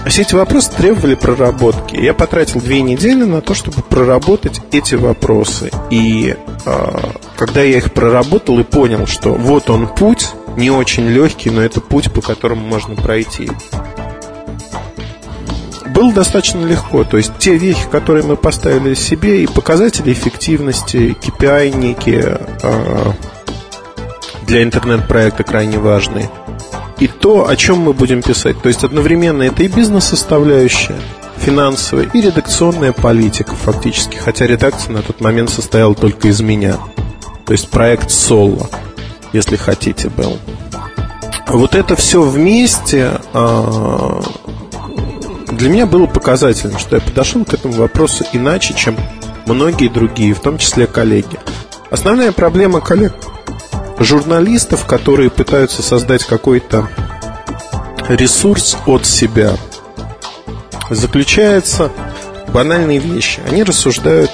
Все 0.06 0.22
эти 0.22 0.34
вопросы 0.34 0.70
требовали 0.70 1.16
проработки. 1.16 1.96
Я 1.96 2.14
потратил 2.14 2.60
две 2.60 2.82
недели 2.82 3.24
на 3.24 3.40
то, 3.40 3.52
чтобы 3.52 3.82
проработать 3.82 4.60
эти 4.72 4.94
вопросы. 4.94 5.70
И 5.90 6.36
э, 6.64 6.98
когда 7.36 7.62
я 7.62 7.78
их 7.78 7.92
проработал 7.92 8.58
и 8.60 8.62
понял, 8.62 9.06
что 9.06 9.34
вот 9.34 9.68
он 9.68 9.88
путь, 9.88 10.30
не 10.56 10.70
очень 10.70 11.06
легкий, 11.06 11.50
но 11.50 11.60
это 11.60 11.80
путь, 11.80 12.12
по 12.12 12.22
которому 12.22 12.66
можно 12.66 12.94
пройти. 12.94 13.50
Было 16.00 16.12
достаточно 16.12 16.64
легко. 16.64 17.04
То 17.04 17.18
есть 17.18 17.32
те 17.38 17.56
вехи, 17.56 17.86
которые 17.90 18.24
мы 18.24 18.36
поставили 18.36 18.94
себе, 18.94 19.42
и 19.42 19.46
показатели 19.46 20.12
эффективности, 20.12 21.16
KPI 21.20 21.76
некие 21.76 22.40
э, 22.62 23.12
для 24.46 24.62
интернет-проекта 24.62 25.44
крайне 25.44 25.78
важные– 25.78 26.30
и 27.00 27.06
то, 27.06 27.48
о 27.48 27.56
чем 27.56 27.78
мы 27.78 27.92
будем 27.94 28.22
писать. 28.22 28.60
То 28.60 28.68
есть 28.68 28.84
одновременно 28.84 29.42
это 29.42 29.62
и 29.62 29.68
бизнес-составляющая, 29.68 31.00
финансовая, 31.38 32.04
и 32.12 32.20
редакционная 32.20 32.92
политика 32.92 33.54
фактически. 33.54 34.16
Хотя 34.16 34.46
редакция 34.46 34.92
на 34.92 35.02
тот 35.02 35.20
момент 35.20 35.50
состояла 35.50 35.94
только 35.94 36.28
из 36.28 36.40
меня. 36.40 36.76
То 37.46 37.52
есть 37.52 37.70
проект 37.70 38.10
соло, 38.10 38.68
если 39.32 39.56
хотите, 39.56 40.10
был. 40.10 40.38
Вот 41.48 41.74
это 41.74 41.96
все 41.96 42.22
вместе 42.22 43.12
а, 43.32 44.22
для 45.52 45.68
меня 45.68 45.86
было 45.86 46.06
показательным, 46.06 46.78
что 46.78 46.96
я 46.96 47.02
подошел 47.02 47.44
к 47.44 47.52
этому 47.54 47.74
вопросу 47.74 48.24
иначе, 48.32 48.74
чем 48.74 48.96
многие 49.46 49.88
другие, 49.88 50.34
в 50.34 50.40
том 50.40 50.58
числе 50.58 50.86
коллеги. 50.86 51.38
Основная 51.90 52.32
проблема 52.32 52.80
коллег 52.80 53.12
журналистов, 53.98 54.86
которые 54.86 55.30
пытаются 55.30 55.82
создать 55.82 56.24
какой-то 56.24 56.88
ресурс 58.08 58.76
от 58.86 59.04
себя, 59.06 59.56
заключается 60.88 61.90
в 62.46 62.52
банальной 62.52 62.98
вещи. 62.98 63.40
Они 63.48 63.62
рассуждают 63.62 64.30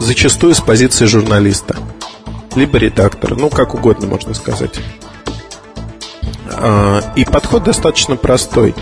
зачастую 0.00 0.54
с 0.54 0.60
позиции 0.60 1.04
журналиста, 1.04 1.76
либо 2.54 2.78
редактора, 2.78 3.34
ну, 3.34 3.50
как 3.50 3.74
угодно 3.74 4.06
можно 4.06 4.34
сказать. 4.34 4.80
А, 6.50 7.00
и 7.14 7.24
подход 7.24 7.64
достаточно 7.64 8.16
простой. 8.16 8.74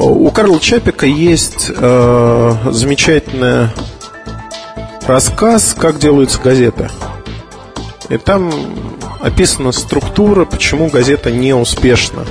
У 0.00 0.30
Карла 0.30 0.60
Чапика 0.60 1.06
есть 1.06 1.72
э, 1.74 2.54
замечательный 2.70 3.68
рассказ, 5.08 5.74
как 5.76 5.98
делаются 5.98 6.40
газеты. 6.40 6.88
И 8.08 8.16
там 8.16 8.52
описана 9.20 9.72
структура, 9.72 10.44
почему 10.44 10.88
газета 10.88 11.32
не 11.32 11.52
успешна. 11.52 12.24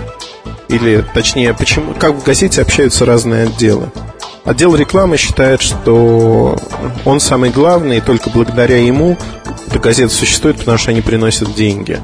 Или, 0.70 1.04
точнее, 1.14 1.54
почему, 1.54 1.94
как 1.94 2.14
в 2.14 2.24
газете 2.24 2.62
общаются 2.62 3.06
разные 3.06 3.48
отделы. 3.48 3.92
Отдел 4.46 4.74
рекламы 4.74 5.18
считает, 5.18 5.62
что 5.62 6.58
он 7.04 7.20
самый 7.20 7.50
главный, 7.50 7.98
и 7.98 8.02
только 8.02 8.30
благодаря 8.30 8.78
ему 8.78 9.18
эта 9.68 9.80
газета 9.80 10.14
существует, 10.14 10.58
потому 10.58 10.78
что 10.78 10.92
они 10.92 11.02
приносят 11.02 11.54
деньги. 11.54 12.00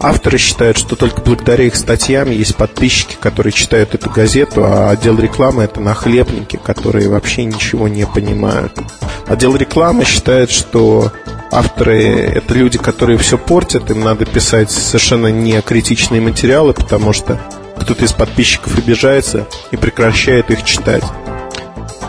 Авторы 0.00 0.38
считают, 0.38 0.76
что 0.78 0.94
только 0.94 1.20
благодаря 1.20 1.64
их 1.64 1.74
статьям 1.74 2.30
есть 2.30 2.54
подписчики, 2.56 3.16
которые 3.18 3.52
читают 3.52 3.94
эту 3.94 4.08
газету, 4.10 4.64
а 4.64 4.90
отдел 4.90 5.18
рекламы 5.18 5.64
это 5.64 5.80
нахлебники, 5.80 6.56
которые 6.56 7.08
вообще 7.08 7.44
ничего 7.44 7.88
не 7.88 8.06
понимают. 8.06 8.78
Отдел 9.26 9.56
рекламы 9.56 10.04
считает, 10.04 10.50
что 10.50 11.12
авторы– 11.50 12.04
это 12.34 12.54
люди, 12.54 12.78
которые 12.78 13.18
все 13.18 13.38
портят, 13.38 13.90
им 13.90 14.00
надо 14.04 14.24
писать 14.24 14.70
совершенно 14.70 15.28
не 15.28 15.60
критичные 15.62 16.20
материалы, 16.20 16.74
потому 16.74 17.12
что 17.12 17.40
кто-то 17.80 18.04
из 18.04 18.12
подписчиков 18.12 18.78
обижается 18.78 19.48
и 19.72 19.76
прекращает 19.76 20.50
их 20.50 20.64
читать. 20.64 21.04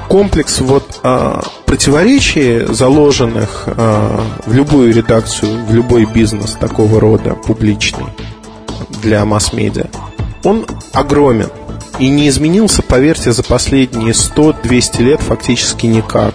Комплекс 0.09 0.59
вот 0.59 0.99
а, 1.03 1.43
противоречий, 1.67 2.65
заложенных 2.65 3.65
а, 3.67 4.25
в 4.47 4.53
любую 4.53 4.91
редакцию, 4.91 5.63
в 5.65 5.73
любой 5.73 6.05
бизнес 6.05 6.57
такого 6.59 6.99
рода 6.99 7.35
публичный 7.35 8.07
для 9.03 9.23
масс-медиа, 9.23 9.85
он 10.43 10.65
огромен 10.93 11.49
и 11.99 12.09
не 12.09 12.27
изменился, 12.27 12.81
поверьте, 12.81 13.31
за 13.31 13.43
последние 13.43 14.13
100-200 14.13 15.03
лет 15.03 15.21
фактически 15.21 15.85
никак. 15.85 16.33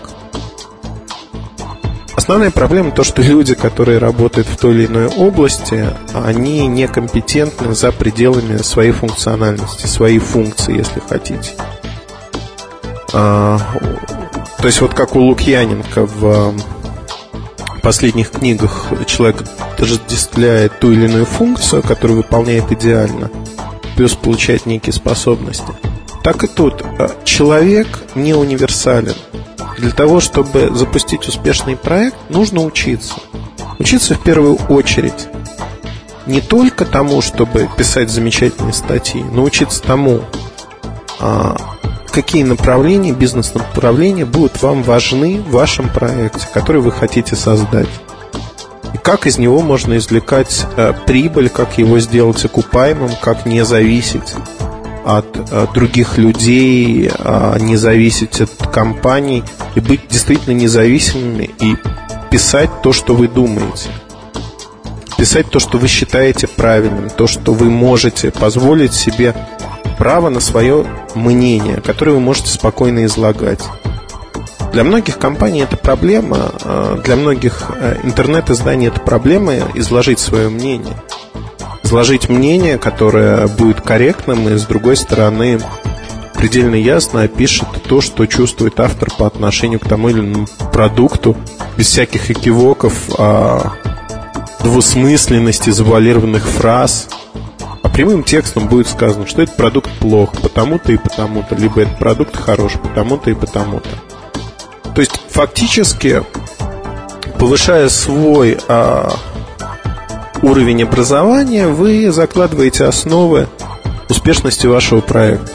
Основная 2.14 2.52
проблема 2.52 2.92
то, 2.92 3.02
что 3.02 3.22
люди, 3.22 3.54
которые 3.54 3.98
работают 3.98 4.46
в 4.46 4.56
той 4.56 4.74
или 4.74 4.86
иной 4.86 5.08
области, 5.08 5.88
они 6.14 6.66
некомпетентны 6.68 7.74
за 7.74 7.90
пределами 7.90 8.58
своей 8.58 8.92
функциональности, 8.92 9.86
своей 9.86 10.20
функции, 10.20 10.76
если 10.76 11.02
хотите. 11.06 11.54
А, 13.16 13.58
то 14.58 14.66
есть 14.66 14.80
вот 14.80 14.92
как 14.92 15.14
у 15.14 15.20
Лукьяненко 15.20 16.04
в 16.04 16.54
последних 17.80 18.30
книгах 18.32 18.88
человек 19.06 19.44
отождествляет 19.72 20.80
ту 20.80 20.90
или 20.90 21.04
иную 21.04 21.24
функцию, 21.24 21.82
которую 21.82 22.18
выполняет 22.18 22.72
идеально, 22.72 23.30
плюс 23.96 24.14
получает 24.14 24.66
некие 24.66 24.92
способности. 24.92 25.72
Так 26.24 26.42
и 26.42 26.48
тут. 26.48 26.82
Человек 27.24 27.86
не 28.16 28.34
универсален. 28.34 29.14
Для 29.78 29.90
того, 29.90 30.20
чтобы 30.20 30.70
запустить 30.74 31.28
успешный 31.28 31.76
проект, 31.76 32.16
нужно 32.30 32.64
учиться. 32.64 33.14
Учиться 33.78 34.14
в 34.14 34.22
первую 34.22 34.56
очередь 34.68 35.28
не 36.26 36.40
только 36.40 36.84
тому, 36.84 37.20
чтобы 37.20 37.68
писать 37.76 38.08
замечательные 38.10 38.72
статьи, 38.72 39.22
но 39.22 39.42
учиться 39.42 39.82
тому, 39.82 40.22
а, 41.20 41.56
какие 42.14 42.44
направления, 42.44 43.12
бизнес-направления 43.12 44.24
будут 44.24 44.62
вам 44.62 44.84
важны 44.84 45.42
в 45.42 45.50
вашем 45.50 45.88
проекте, 45.88 46.46
который 46.54 46.80
вы 46.80 46.92
хотите 46.92 47.34
создать. 47.34 47.88
И 48.94 48.98
как 48.98 49.26
из 49.26 49.38
него 49.38 49.60
можно 49.60 49.96
извлекать 49.96 50.64
э, 50.76 50.92
прибыль, 51.06 51.48
как 51.48 51.76
его 51.76 51.98
сделать 51.98 52.44
окупаемым, 52.44 53.10
как 53.20 53.46
не 53.46 53.64
зависеть 53.64 54.34
от 55.04 55.26
э, 55.36 55.66
других 55.74 56.16
людей, 56.16 57.10
э, 57.12 57.56
не 57.60 57.76
зависеть 57.76 58.40
от 58.40 58.50
компаний 58.72 59.42
и 59.74 59.80
быть 59.80 60.06
действительно 60.08 60.54
независимыми 60.54 61.50
и 61.60 61.76
писать 62.30 62.70
то, 62.84 62.92
что 62.92 63.16
вы 63.16 63.26
думаете. 63.26 63.90
Писать 65.18 65.50
то, 65.50 65.58
что 65.58 65.78
вы 65.78 65.88
считаете 65.88 66.46
правильным, 66.46 67.10
то, 67.10 67.26
что 67.26 67.54
вы 67.54 67.70
можете 67.70 68.30
позволить 68.30 68.94
себе 68.94 69.34
право 69.98 70.28
на 70.28 70.40
свое 70.40 70.86
мнение, 71.14 71.80
которое 71.80 72.12
вы 72.12 72.20
можете 72.20 72.48
спокойно 72.48 73.04
излагать. 73.04 73.60
Для 74.72 74.82
многих 74.82 75.18
компаний 75.18 75.60
это 75.60 75.76
проблема, 75.76 76.50
а 76.64 77.00
для 77.04 77.16
многих 77.16 77.70
э, 77.76 77.98
интернет-изданий 78.02 78.88
это 78.88 79.00
проблема 79.00 79.54
изложить 79.74 80.18
свое 80.18 80.48
мнение. 80.48 80.96
Изложить 81.84 82.28
мнение, 82.28 82.78
которое 82.78 83.46
будет 83.46 83.80
корректным 83.82 84.48
и, 84.48 84.56
с 84.56 84.64
другой 84.64 84.96
стороны, 84.96 85.60
предельно 86.34 86.74
ясно 86.74 87.22
опишет 87.22 87.68
то, 87.88 88.00
что 88.00 88.26
чувствует 88.26 88.80
автор 88.80 89.10
по 89.16 89.26
отношению 89.26 89.78
к 89.78 89.88
тому 89.88 90.08
или 90.08 90.20
иному 90.20 90.48
продукту, 90.72 91.36
без 91.76 91.86
всяких 91.86 92.30
экивоков, 92.30 92.94
а 93.16 93.72
двусмысленности, 94.64 95.70
завуалированных 95.70 96.44
фраз. 96.48 97.08
А 97.84 97.88
прямым 97.90 98.24
текстом 98.24 98.66
будет 98.66 98.88
сказано, 98.88 99.26
что 99.26 99.42
этот 99.42 99.56
продукт 99.56 99.90
плох 100.00 100.32
потому-то 100.40 100.90
и 100.90 100.96
потому-то, 100.96 101.54
либо 101.54 101.82
этот 101.82 101.98
продукт 101.98 102.34
хорош 102.34 102.72
потому-то 102.82 103.30
и 103.30 103.34
потому-то. 103.34 103.90
То 104.94 105.00
есть 105.02 105.12
фактически, 105.28 106.22
повышая 107.38 107.90
свой 107.90 108.58
а, 108.68 109.14
уровень 110.40 110.82
образования, 110.82 111.68
вы 111.68 112.10
закладываете 112.10 112.86
основы 112.86 113.48
успешности 114.08 114.66
вашего 114.66 115.02
проекта. 115.02 115.52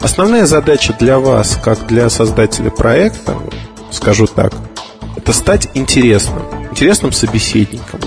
Основная 0.00 0.46
задача 0.46 0.94
для 1.00 1.18
вас, 1.18 1.58
как 1.62 1.84
для 1.88 2.08
создателя 2.10 2.70
проекта, 2.70 3.36
скажу 3.90 4.28
так, 4.28 4.52
это 5.16 5.32
стать 5.32 5.68
интересным, 5.74 6.44
интересным 6.70 7.10
собеседником, 7.10 8.00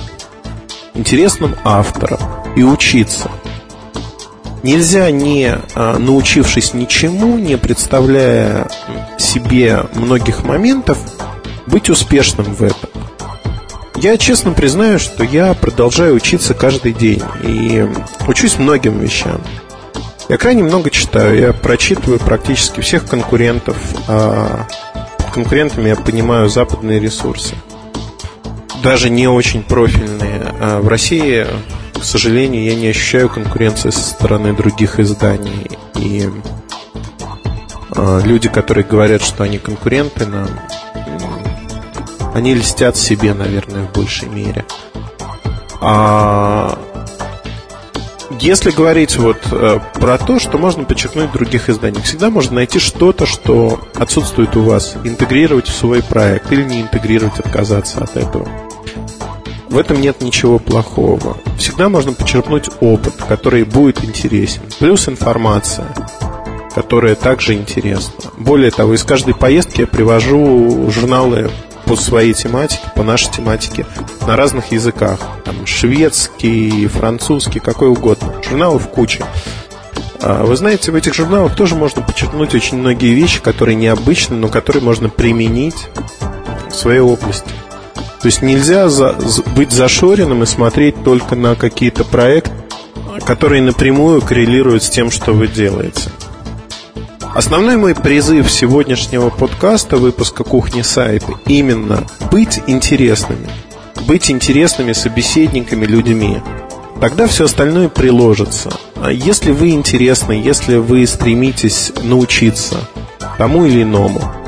интересным 0.94 1.56
автором 1.66 2.20
и 2.56 2.64
учиться– 2.64 3.30
Нельзя, 4.64 5.12
не 5.12 5.58
а, 5.76 6.00
научившись 6.00 6.74
ничему, 6.74 7.38
не 7.38 7.58
представляя 7.58 8.70
себе 9.20 9.84
многих 9.94 10.46
моментов, 10.46 10.98
быть 11.68 11.90
успешным 11.90 12.46
в 12.46 12.64
этом. 12.64 12.90
Я 13.98 14.18
честно 14.18 14.54
признаю, 14.54 15.00
что 15.00 15.26
я 15.26 15.54
продолжаю 15.54 16.16
учиться 16.16 16.54
каждый 16.54 16.94
день 16.94 17.22
и 17.44 17.86
учусь 18.26 18.58
многим 18.58 19.00
вещам. 19.00 19.42
Я 20.30 20.38
крайне 20.38 20.64
много 20.64 20.90
читаю, 20.90 21.38
я 21.38 21.52
прочитываю 21.52 22.20
практически 22.20 22.80
всех 22.80 23.06
конкурентов. 23.06 23.76
А 24.08 24.66
конкурентами 25.34 25.90
я 25.90 25.98
понимаю 25.98 26.48
западные 26.48 27.02
ресурсы. 27.02 27.56
Даже 28.82 29.10
не 29.10 29.28
очень 29.28 29.62
профильные. 29.62 30.54
А 30.62 30.80
в 30.80 30.88
России 30.88 31.46
к 32.04 32.06
сожалению, 32.06 32.66
я 32.66 32.76
не 32.76 32.90
ощущаю 32.90 33.30
конкуренции 33.30 33.90
со 33.90 34.02
стороны 34.02 34.54
других 34.54 35.00
изданий. 35.00 35.72
И 35.96 36.30
э, 37.96 38.22
люди, 38.26 38.50
которые 38.50 38.84
говорят, 38.84 39.22
что 39.22 39.44
они 39.44 39.58
конкуренты 39.58 40.26
нам, 40.26 40.50
они 42.36 42.56
льстят 42.56 42.98
себе, 42.98 43.34
наверное, 43.34 43.88
в 43.88 43.94
большей 43.94 44.28
мере. 44.28 44.66
А 45.80 46.78
если 48.42 48.72
говорить 48.72 49.16
вот 49.16 49.38
э, 49.50 49.80
про 49.94 50.18
то, 50.18 50.42
что 50.42 50.58
можно 50.58 50.84
подчеркнуть 50.84 51.30
в 51.30 51.34
других 51.34 51.70
изданиях, 51.70 52.04
всегда 52.04 52.30
можно 52.30 52.56
найти 52.56 52.80
что-то, 52.80 53.26
что 53.26 53.80
отсутствует 53.96 54.58
у 54.58 54.64
вас, 54.64 54.98
интегрировать 55.06 55.70
в 55.70 55.74
свой 55.74 56.04
проект 56.04 56.52
или 56.52 56.64
не 56.64 56.82
интегрировать, 56.82 57.40
отказаться 57.40 58.04
от 58.04 58.18
этого. 58.18 58.50
В 59.74 59.78
этом 59.80 60.00
нет 60.00 60.22
ничего 60.22 60.60
плохого. 60.60 61.36
Всегда 61.58 61.90
можно 61.90 62.14
почерпнуть 62.14 62.70
опыт, 62.80 63.16
который 63.28 63.64
будет 63.64 64.06
интересен. 64.06 64.62
Плюс 64.78 65.10
информация, 65.10 65.88
которая 66.76 67.16
также 67.16 67.56
интересна. 67.56 68.14
Более 68.38 68.70
того, 68.70 68.94
из 68.94 69.04
каждой 69.04 69.34
поездки 69.34 69.82
я 69.82 69.88
привожу 69.88 70.92
журналы 70.92 71.50
по 71.88 71.96
своей 71.96 72.36
тематике, 72.36 72.84
по 72.96 73.02
нашей 73.02 73.32
тематике 73.32 73.88
на 74.28 74.36
разных 74.36 74.72
языках. 74.72 75.20
Там 75.44 75.66
шведский, 75.66 76.86
французский, 76.86 77.60
какой 77.60 77.88
угодно. 77.88 78.32
Журналов 78.48 78.88
куча. 78.90 79.26
А, 80.22 80.46
вы 80.46 80.56
знаете, 80.56 80.92
в 80.92 80.96
этих 80.96 81.16
журналах 81.16 81.56
тоже 81.56 81.74
можно 81.74 82.04
подчеркнуть 82.04 82.54
очень 82.54 82.78
многие 82.78 83.16
вещи, 83.16 83.42
которые 83.42 83.74
необычны, 83.74 84.36
но 84.36 84.50
которые 84.50 84.84
можно 84.84 85.10
применить 85.10 85.88
в 86.70 86.76
своей 86.76 87.00
области. 87.00 87.50
То 88.24 88.28
есть 88.28 88.42
нельзя 88.42 88.88
за, 88.88 89.18
быть 89.54 89.74
зашоренным 89.74 90.44
и 90.44 90.46
смотреть 90.46 91.04
только 91.04 91.36
на 91.36 91.56
какие-то 91.56 92.06
проекты, 92.06 92.52
которые 93.26 93.62
напрямую 93.62 94.22
коррелируют 94.22 94.82
с 94.84 94.90
тем, 94.90 95.12
что 95.12 95.34
вы 95.34 95.50
делаете. 95.50 96.10
Основной 97.36 97.76
мой 97.76 97.94
призыв 97.96 98.50
сегодняшнего 98.50 99.30
подкаста, 99.30 99.98
выпуска 99.98 100.46
«Кухни 100.46 100.84
сайта» 100.84 101.34
именно 101.48 102.08
быть 102.32 102.62
интересными. 102.66 103.50
Быть 104.08 104.32
интересными 104.32 104.94
собеседниками, 104.94 105.86
людьми. 105.86 106.38
Тогда 107.02 107.28
все 107.28 107.44
остальное 107.44 107.90
приложится. 107.90 108.70
А 108.96 109.12
если 109.12 109.52
вы 109.52 109.72
интересны, 109.72 110.32
если 110.32 110.78
вы 110.78 111.06
стремитесь 111.08 111.92
научиться 112.02 112.78
тому 113.38 113.66
или 113.66 113.84
иному– 113.84 114.22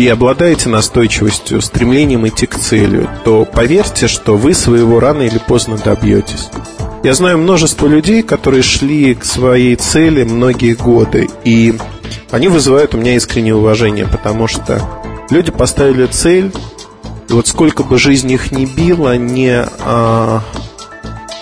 и 0.00 0.08
обладаете 0.08 0.70
настойчивостью, 0.70 1.60
стремлением 1.60 2.26
идти 2.26 2.46
к 2.46 2.56
цели, 2.56 3.06
то 3.22 3.44
поверьте, 3.44 4.08
что 4.08 4.34
вы 4.34 4.54
своего 4.54 4.98
рано 4.98 5.20
или 5.20 5.36
поздно 5.36 5.76
добьетесь. 5.76 6.48
Я 7.02 7.12
знаю 7.12 7.36
множество 7.36 7.86
людей, 7.86 8.22
которые 8.22 8.62
шли 8.62 9.14
к 9.14 9.26
своей 9.26 9.76
цели 9.76 10.24
многие 10.24 10.72
годы, 10.72 11.28
и 11.44 11.74
они 12.30 12.48
вызывают 12.48 12.94
у 12.94 12.96
меня 12.96 13.14
искреннее 13.14 13.54
уважение, 13.54 14.06
потому 14.06 14.46
что 14.46 14.80
люди 15.28 15.50
поставили 15.50 16.06
цель, 16.06 16.50
и 17.28 17.32
вот 17.34 17.46
сколько 17.46 17.82
бы 17.82 17.98
жизнь 17.98 18.32
их 18.32 18.52
не 18.52 18.64
била, 18.64 19.18
не 19.18 19.66
а, 19.80 20.42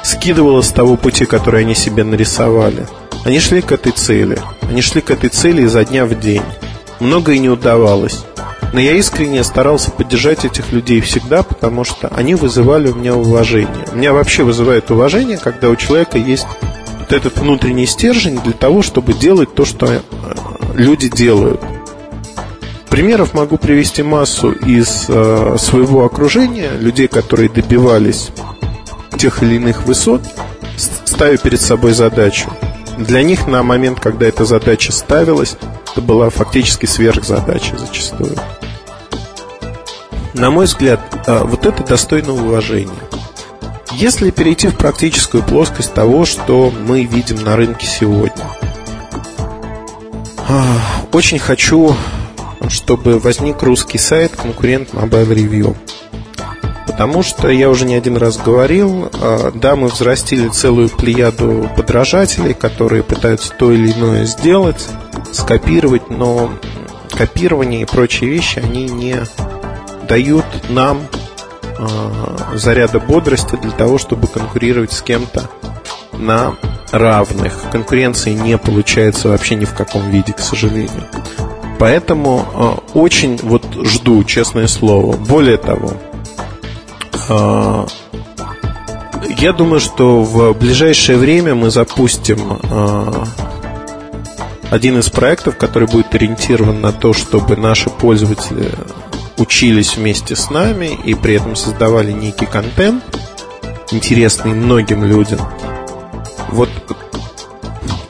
скидывала 0.03 0.63
с 0.63 0.71
того 0.71 0.97
пути, 0.97 1.27
который 1.27 1.61
они 1.61 1.77
себе 1.77 2.03
нарисовали. 2.03 2.89
Они 3.25 3.39
шли 3.39 3.61
к 3.61 3.71
этой 3.71 3.93
цели. 3.93 4.41
Они 4.63 4.83
шли 4.83 5.01
к 5.01 5.13
этой 5.13 5.31
цели 5.31 5.63
изо 5.63 5.85
дня 5.85 6.07
в 6.07 6.19
день. 6.19 6.43
Многое 6.99 7.39
не 7.39 7.49
удавалось. 7.49 8.25
Но 8.73 8.81
я 8.81 8.93
искренне 8.93 9.43
старался 9.45 9.91
поддержать 9.91 10.45
этих 10.45 10.73
людей 10.73 11.01
всегда, 11.01 11.43
потому 11.43 11.85
что 11.85 12.09
они 12.09 12.35
вызывали 12.35 12.91
у 12.91 12.95
меня 12.95 13.15
уважение. 13.15 13.87
У 13.93 13.97
меня 13.97 14.13
вообще 14.13 14.43
вызывает 14.43 14.91
уважение, 14.91 15.39
когда 15.39 15.71
у 15.71 15.77
человека 15.77 16.19
есть 16.19 16.47
вот 16.99 17.13
этот 17.13 17.39
внутренний 17.39 17.87
стержень 17.87 18.39
для 18.41 18.53
того, 18.53 18.83
чтобы 18.83 19.15
делать 19.15 19.55
то, 19.55 19.65
что 19.65 19.87
э, 19.87 20.01
люди 20.75 21.09
делают. 21.09 21.61
Примеров 22.91 23.33
могу 23.33 23.57
привести 23.57 24.03
массу 24.03 24.51
из 24.51 25.07
э, 25.09 25.57
своего 25.59 26.05
окружения, 26.05 26.71
людей, 26.79 27.09
которые 27.09 27.49
добивались 27.49 28.31
тех 29.17 29.43
или 29.43 29.57
иных 29.57 29.85
высот, 29.85 30.23
ставя 31.05 31.37
перед 31.37 31.61
собой 31.61 31.93
задачу. 31.93 32.51
Для 32.99 33.23
них 33.23 33.47
на 33.47 33.63
момент, 33.63 34.01
когда 34.01 34.27
эта 34.27 34.45
задача 34.45 34.93
ставилась, 34.93 35.57
это 35.93 36.01
была 36.01 36.31
фактически 36.31 36.87
сверхзадача 36.87 37.77
зачастую. 37.79 38.35
На 40.35 40.51
мой 40.51 40.67
взгляд, 40.67 41.01
а, 41.27 41.45
вот 41.45 41.67
это 41.67 41.83
достойно 41.83 42.33
уважения. 42.33 42.93
Если 43.93 44.31
перейти 44.31 44.69
в 44.69 44.77
практическую 44.77 45.43
плоскость 45.43 45.95
того, 45.95 46.25
что 46.25 46.73
мы 46.87 47.05
видим 47.05 47.43
на 47.43 47.57
рынке 47.57 47.87
сегодня, 47.87 48.45
а, 50.49 50.63
очень 51.13 51.39
хочу, 51.39 51.97
чтобы 52.69 53.19
возник 53.19 53.63
русский 53.63 53.99
сайт 53.99 54.37
конкурент 54.37 54.91
Mobile 54.93 55.29
Review. 55.35 55.77
Потому 56.89 57.23
что 57.23 57.49
я 57.51 57.69
уже 57.69 57.85
не 57.85 57.95
один 57.95 58.17
раз 58.17 58.39
говорил, 58.39 59.11
а, 59.21 59.53
да, 59.55 59.77
мы 59.77 59.89
взрастили 59.89 60.49
целую 60.49 60.89
плеяду 60.89 61.71
подражателей, 61.77 62.55
которые 62.55 63.03
пытаются 63.03 63.53
то 63.53 63.71
или 63.71 63.93
иное 63.93 64.25
сделать, 64.25 64.89
скопировать, 65.31 66.09
но 66.09 66.51
копирование 67.11 67.83
и 67.83 67.85
прочие 67.85 68.31
вещи, 68.31 68.59
они 68.59 68.87
не 68.87 69.17
дают 70.09 70.47
нам 70.71 71.03
э, 71.79 71.87
заряда 72.55 73.01
бодрости 73.01 73.57
для 73.57 73.73
того, 73.73 73.99
чтобы 73.99 74.27
конкурировать 74.27 74.93
с 74.93 75.03
кем-то 75.03 75.51
на 76.13 76.57
равных. 76.91 77.53
Конкуренции 77.71 78.33
не 78.33 78.57
получается 78.57 79.29
вообще 79.29 79.57
ни 79.57 79.67
в 79.67 79.75
каком 79.75 80.11
виде, 80.11 80.33
к 80.33 80.41
сожалению. 80.41 81.05
Поэтому 81.79 82.81
э, 82.95 82.99
очень 82.99 83.39
вот 83.43 83.65
жду, 83.85 84.25
честное 84.25 84.69
слово. 84.69 85.17
Более 85.17 85.59
того, 85.59 85.93
я 89.39 89.53
думаю, 89.53 89.81
что 89.81 90.23
в 90.23 90.53
ближайшее 90.55 91.19
время 91.19 91.55
мы 91.55 91.71
запустим 91.71 92.59
а, 92.71 93.25
один 94.71 94.99
из 94.99 95.11
проектов, 95.11 95.57
который 95.57 95.89
будет 95.89 96.15
ориентирован 96.15 96.81
на 96.81 96.93
то, 96.93 97.13
чтобы 97.13 97.57
наши 97.57 97.91
пользователи 97.91 98.71
учились 99.37 99.97
вместе 99.97 100.37
с 100.37 100.51
нами 100.51 100.99
и 101.05 101.15
при 101.15 101.35
этом 101.35 101.55
создавали 101.57 102.13
некий 102.13 102.47
контент, 102.47 103.05
интересный 103.93 104.53
многим 104.53 105.05
людям. 105.05 105.41
Вот 106.51 106.69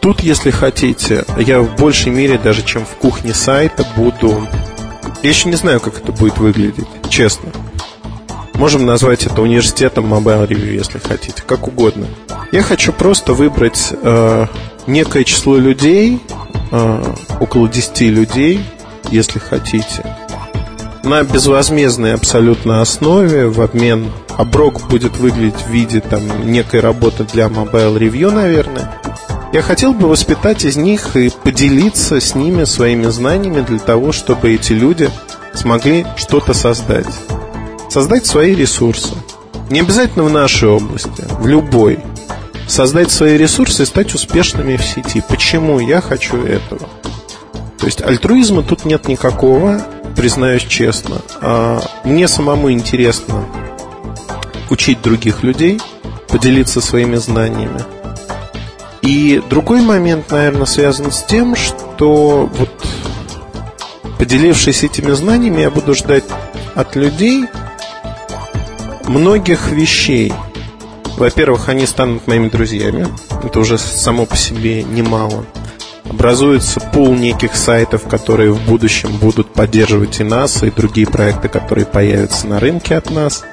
тут, 0.01 0.21
если 0.21 0.51
хотите, 0.51 1.25
я 1.39 1.61
в 1.61 1.77
большей 1.77 2.13
мере, 2.13 2.39
даже 2.39 2.63
чем 2.63 2.85
в 2.85 2.95
кухне 2.97 3.35
сайта, 3.35 3.87
буду... 3.97 4.49
Я 5.23 5.31
еще 5.31 5.49
не 5.49 5.57
знаю, 5.57 5.81
как 5.81 5.99
это 5.99 6.13
будет 6.13 6.39
выглядеть, 6.39 6.87
честно. 7.11 7.51
Можем 8.59 8.85
назвать 8.85 9.25
это 9.25 9.41
университетом 9.41 10.13
Mobile 10.13 10.49
Review, 10.49 10.75
если 10.75 10.99
хотите, 10.99 11.43
как 11.47 11.69
угодно. 11.69 12.07
Я 12.51 12.63
хочу 12.63 12.93
просто 12.93 13.33
выбрать 13.33 13.93
э, 13.93 14.47
некое 14.89 15.23
число 15.23 15.57
людей, 15.57 16.21
э, 16.73 17.15
около 17.39 17.69
10 17.69 18.01
людей, 18.01 18.61
если 19.11 19.39
хотите, 19.39 20.05
на 21.05 21.23
безвозмездной 21.23 22.15
абсолютно 22.15 22.81
основе 22.81 23.47
в 23.47 23.61
обмен 23.61 24.11
оброк 24.37 24.89
будет 24.89 25.17
выглядеть 25.19 25.63
в 25.63 25.71
виде 25.71 26.01
там 26.01 26.51
некой 26.51 26.81
работы 26.81 27.25
для 27.33 27.47
Mobile 27.47 27.97
Review, 27.97 28.33
наверное. 28.33 29.01
Я 29.53 29.63
хотел 29.63 29.95
бы 29.95 30.09
воспитать 30.09 30.65
из 30.65 30.77
них 30.77 31.15
и 31.17 31.31
поделиться 31.31 32.21
с 32.21 32.35
ними 32.35 32.65
своими 32.65 33.07
знаниями 33.07 33.61
для 33.61 33.79
того, 33.79 34.11
чтобы 34.11 34.53
эти 34.53 34.73
люди 34.73 35.11
смогли 35.55 36.05
что-то 36.17 36.55
создать. 36.55 37.07
Создать 37.89 38.27
свои 38.27 38.55
ресурсы. 38.55 39.15
Не 39.71 39.81
обязательно 39.81 40.25
в 40.25 40.31
нашей 40.31 40.69
области, 40.69 41.25
в 41.41 41.47
любой. 41.47 42.01
Создать 42.67 43.11
свои 43.11 43.37
ресурсы 43.39 43.83
и 43.83 43.87
стать 43.87 44.15
успешными 44.15 44.77
в 44.77 44.85
сети. 44.85 45.23
Почему 45.27 45.81
я 45.81 46.01
хочу 46.01 46.45
этого? 46.45 46.89
То 47.79 47.87
есть 47.87 48.03
альтруизма 48.03 48.63
тут 48.63 48.85
нет 48.85 49.09
никакого, 49.09 49.81
признаюсь 50.17 50.65
честно. 50.65 51.23
А 51.41 51.81
мне 52.05 52.29
самому 52.29 52.71
интересно 52.71 53.45
учить 54.69 55.01
других 55.01 55.43
людей, 55.43 55.81
поделиться 56.29 56.81
своими 56.81 57.17
знаниями. 57.17 57.81
И 59.01 59.43
другой 59.49 59.81
момент, 59.81 60.31
наверное, 60.31 60.67
связан 60.67 61.11
с 61.11 61.23
тем, 61.23 61.57
что 61.57 62.51
вот 62.53 62.71
поделившись 64.19 64.83
этими 64.83 65.13
знаниями, 65.13 65.63
я 65.63 65.71
буду 65.71 65.95
ждать 65.95 66.25
от 66.75 66.97
людей 66.97 67.47
многих 69.09 69.71
вещей. 69.71 70.33
Во-первых, 71.17 71.69
они 71.69 71.87
станут 71.87 72.27
моими 72.27 72.49
друзьями. 72.49 73.09
Это 73.43 73.61
уже 73.61 73.79
само 73.79 74.27
по 74.27 74.37
себе 74.37 74.83
немало. 74.83 75.45
Образуется 76.09 76.81
пул 76.81 77.15
неких 77.15 77.55
сайтов, 77.55 78.09
которые 78.09 78.53
в 78.53 78.63
будущем 78.65 79.11
будут 79.19 79.53
поддерживать 79.53 80.21
и 80.21 80.25
нас, 80.25 80.63
и 80.63 80.71
другие 80.71 81.07
проекты, 81.07 81.49
которые 81.49 81.87
появятся 81.87 82.47
на 82.47 82.61
рынке 82.61 82.97
от 82.97 83.11
нас. 83.11 83.45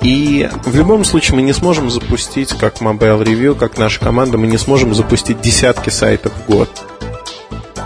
И 0.00 0.50
в 0.64 0.76
любом 0.76 1.04
случае 1.04 1.36
мы 1.36 1.42
не 1.42 1.52
сможем 1.52 1.90
запустить, 1.90 2.50
как 2.50 2.80
Mobile 2.80 3.24
Review, 3.24 3.54
как 3.54 3.78
наша 3.78 4.00
команда, 4.00 4.36
мы 4.36 4.46
не 4.46 4.58
сможем 4.58 4.94
запустить 4.94 5.40
десятки 5.40 5.90
сайтов 5.90 6.32
в 6.32 6.50
год. 6.50 6.68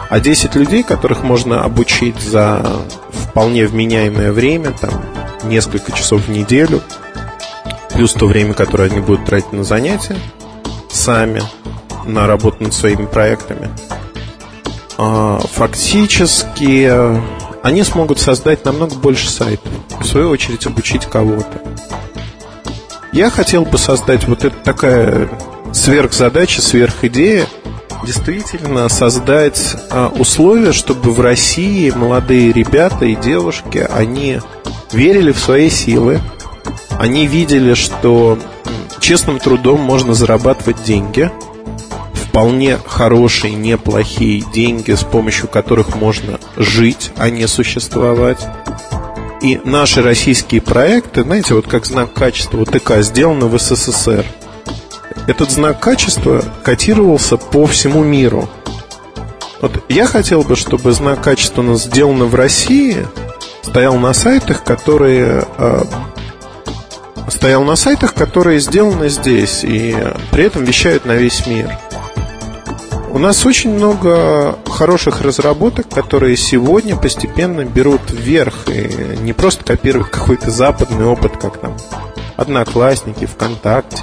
А 0.08 0.20
10 0.20 0.54
людей, 0.54 0.82
которых 0.82 1.22
можно 1.22 1.62
обучить 1.62 2.18
за 2.18 2.82
вполне 3.10 3.66
вменяемое 3.66 4.32
время, 4.32 4.72
там, 4.72 4.90
несколько 5.44 5.92
часов 5.92 6.22
в 6.22 6.30
неделю, 6.30 6.82
плюс 7.90 8.12
то 8.12 8.26
время, 8.26 8.54
которое 8.54 8.90
они 8.90 9.00
будут 9.00 9.26
тратить 9.26 9.52
на 9.52 9.64
занятия 9.64 10.16
сами, 10.90 11.42
на 12.04 12.26
работу 12.26 12.62
над 12.62 12.74
своими 12.74 13.06
проектами, 13.06 13.70
а, 14.96 15.38
фактически 15.52 16.90
они 17.62 17.82
смогут 17.82 18.18
создать 18.18 18.64
намного 18.64 18.94
больше 18.94 19.28
сайтов, 19.30 19.72
в 20.00 20.04
свою 20.04 20.30
очередь 20.30 20.66
обучить 20.66 21.06
кого-то. 21.06 21.62
Я 23.12 23.30
хотел 23.30 23.64
бы 23.64 23.78
создать 23.78 24.26
вот 24.28 24.44
это 24.44 24.56
такая 24.56 25.28
сверхзадача, 25.72 26.62
сверхидея, 26.62 27.46
действительно 28.04 28.88
создать 28.88 29.76
а, 29.90 30.08
условия, 30.08 30.72
чтобы 30.72 31.12
в 31.12 31.20
России 31.20 31.90
молодые 31.90 32.52
ребята 32.52 33.06
и 33.06 33.16
девушки, 33.16 33.86
они 33.90 34.40
верили 34.92 35.32
в 35.32 35.38
свои 35.38 35.70
силы, 35.70 36.20
они 36.98 37.26
видели, 37.26 37.74
что 37.74 38.38
честным 39.00 39.38
трудом 39.38 39.80
можно 39.80 40.14
зарабатывать 40.14 40.82
деньги, 40.82 41.30
вполне 42.14 42.78
хорошие, 42.86 43.54
неплохие 43.54 44.42
деньги, 44.52 44.92
с 44.92 45.02
помощью 45.02 45.48
которых 45.48 45.96
можно 45.96 46.38
жить, 46.56 47.10
а 47.16 47.30
не 47.30 47.46
существовать. 47.46 48.46
И 49.40 49.60
наши 49.64 50.02
российские 50.02 50.60
проекты, 50.60 51.22
знаете, 51.22 51.54
вот 51.54 51.68
как 51.68 51.86
знак 51.86 52.12
качества 52.12 52.58
УТК 52.58 53.02
сделаны 53.02 53.46
в 53.46 53.58
СССР. 53.58 54.24
Этот 55.26 55.50
знак 55.50 55.78
качества 55.78 56.44
котировался 56.64 57.36
по 57.36 57.66
всему 57.66 58.02
миру. 58.02 58.48
Вот 59.60 59.84
я 59.88 60.06
хотел 60.06 60.42
бы, 60.42 60.56
чтобы 60.56 60.92
знак 60.92 61.22
качества 61.22 61.60
у 61.60 61.64
нас 61.64 61.84
сделано 61.84 62.24
в 62.24 62.34
России 62.34 63.06
стоял 63.68 63.96
на 63.96 64.14
сайтах, 64.14 64.64
которые 64.64 65.44
э, 65.58 65.84
стоял 67.28 67.62
на 67.64 67.76
сайтах, 67.76 68.14
которые 68.14 68.60
сделаны 68.60 69.10
здесь 69.10 69.62
и 69.62 69.94
при 70.30 70.44
этом 70.44 70.64
вещают 70.64 71.04
на 71.04 71.12
весь 71.12 71.46
мир. 71.46 71.70
У 73.10 73.18
нас 73.18 73.44
очень 73.44 73.74
много 73.74 74.58
хороших 74.66 75.20
разработок, 75.20 75.86
которые 75.90 76.38
сегодня 76.38 76.96
постепенно 76.96 77.64
берут 77.66 78.00
вверх 78.10 78.68
и 78.68 79.18
не 79.20 79.34
просто 79.34 79.64
копируют 79.64 80.08
какой-то 80.08 80.50
западный 80.50 81.04
опыт, 81.04 81.36
как 81.36 81.58
там 81.58 81.76
Одноклассники, 82.36 83.26
ВКонтакте. 83.26 84.02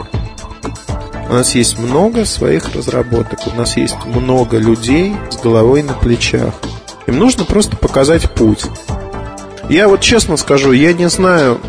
У 1.27 1.33
нас 1.33 1.55
есть 1.55 1.79
много 1.79 2.25
своих 2.25 2.75
разработок, 2.75 3.39
у 3.51 3.57
нас 3.57 3.77
есть 3.77 3.95
много 4.05 4.57
людей 4.57 5.15
с 5.31 5.37
головой 5.37 5.81
на 5.81 5.93
плечах. 5.93 6.53
Им 7.07 7.17
нужно 7.17 7.45
просто 7.45 7.75
показать 7.77 8.29
путь. 8.31 8.65
Я 9.69 9.87
вот 9.87 10.01
честно 10.01 10.37
скажу, 10.37 10.71
я 10.71 10.93
не 10.93 11.09
знаю, 11.09 11.59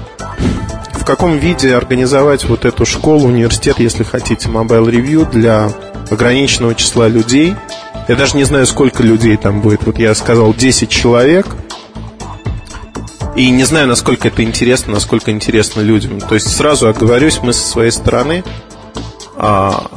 в 0.92 1.04
каком 1.04 1.38
виде 1.38 1.74
организовать 1.74 2.44
вот 2.44 2.64
эту 2.64 2.84
школу, 2.84 3.28
университет, 3.28 3.78
если 3.78 4.04
хотите, 4.04 4.48
Mobile 4.48 4.90
Review 4.90 5.30
для 5.30 5.70
ограниченного 6.10 6.74
числа 6.74 7.08
людей. 7.08 7.54
Я 8.08 8.16
даже 8.16 8.36
не 8.36 8.44
знаю, 8.44 8.66
сколько 8.66 9.02
людей 9.02 9.36
там 9.36 9.60
будет. 9.60 9.84
Вот 9.84 9.98
я 9.98 10.14
сказал 10.14 10.54
10 10.54 10.88
человек. 10.88 11.46
И 13.34 13.50
не 13.50 13.64
знаю, 13.64 13.88
насколько 13.88 14.28
это 14.28 14.42
интересно, 14.42 14.94
насколько 14.94 15.30
интересно 15.30 15.80
людям. 15.80 16.20
То 16.20 16.34
есть 16.34 16.54
сразу 16.54 16.88
оговорюсь, 16.88 17.40
мы 17.42 17.52
со 17.52 17.66
своей 17.66 17.90
стороны 17.90 18.44
а, 19.36 19.90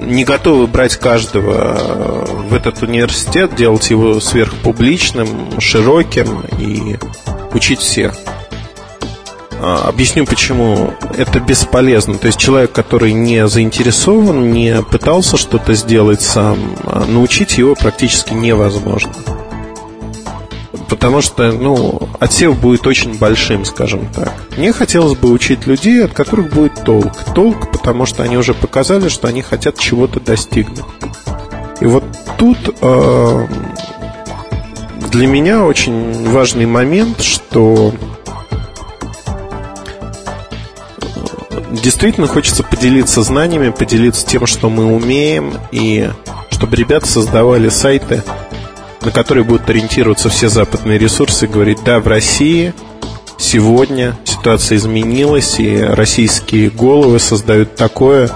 не 0.00 0.24
готовы 0.24 0.66
брать 0.66 0.96
каждого 0.96 2.24
в 2.48 2.54
этот 2.54 2.82
университет, 2.82 3.54
делать 3.54 3.90
его 3.90 4.20
сверхпубличным, 4.20 5.60
широким 5.60 6.44
и 6.58 6.98
учить 7.52 7.80
всех. 7.80 8.14
А, 9.64 9.88
объясню, 9.88 10.26
почему 10.26 10.92
это 11.16 11.38
бесполезно. 11.38 12.18
То 12.18 12.26
есть 12.26 12.38
человек, 12.38 12.72
который 12.72 13.12
не 13.12 13.46
заинтересован, 13.46 14.52
не 14.52 14.82
пытался 14.82 15.36
что-то 15.36 15.74
сделать 15.74 16.20
сам, 16.20 16.58
а 16.84 17.04
научить 17.06 17.58
его 17.58 17.74
практически 17.76 18.32
невозможно. 18.32 19.12
Потому 20.88 21.20
что, 21.22 21.52
ну, 21.52 22.08
отсев 22.20 22.58
будет 22.58 22.86
очень 22.86 23.16
большим, 23.18 23.64
скажем 23.64 24.06
так. 24.14 24.32
Мне 24.56 24.72
хотелось 24.72 25.16
бы 25.18 25.30
учить 25.30 25.66
людей, 25.66 26.04
от 26.04 26.12
которых 26.12 26.52
будет 26.52 26.84
толк. 26.84 27.12
Толк, 27.34 27.70
потому 27.72 28.06
что 28.06 28.22
они 28.22 28.36
уже 28.36 28.54
показали, 28.54 29.08
что 29.08 29.28
они 29.28 29.42
хотят 29.42 29.78
чего-то 29.78 30.20
достигнуть. 30.20 30.84
И 31.80 31.86
вот 31.86 32.04
тут 32.38 32.58
э, 32.80 33.46
для 35.10 35.26
меня 35.26 35.64
очень 35.64 36.30
важный 36.30 36.66
момент, 36.66 37.22
что 37.22 37.92
действительно 41.70 42.26
хочется 42.26 42.62
поделиться 42.62 43.22
знаниями, 43.22 43.70
поделиться 43.70 44.26
тем, 44.26 44.46
что 44.46 44.70
мы 44.70 44.86
умеем, 44.86 45.54
и 45.70 46.10
чтобы 46.50 46.76
ребята 46.76 47.06
создавали 47.06 47.68
сайты, 47.68 48.22
на 49.04 49.10
которые 49.10 49.44
будут 49.44 49.68
ориентироваться 49.68 50.28
все 50.28 50.48
западные 50.48 50.98
ресурсы, 50.98 51.46
и 51.46 51.48
говорить, 51.48 51.78
да, 51.84 52.00
в 52.00 52.06
России 52.06 52.74
сегодня 53.38 54.16
ситуация 54.24 54.76
изменилась, 54.76 55.58
и 55.58 55.80
российские 55.80 56.70
головы 56.70 57.18
создают 57.18 57.74
такое. 57.74 58.30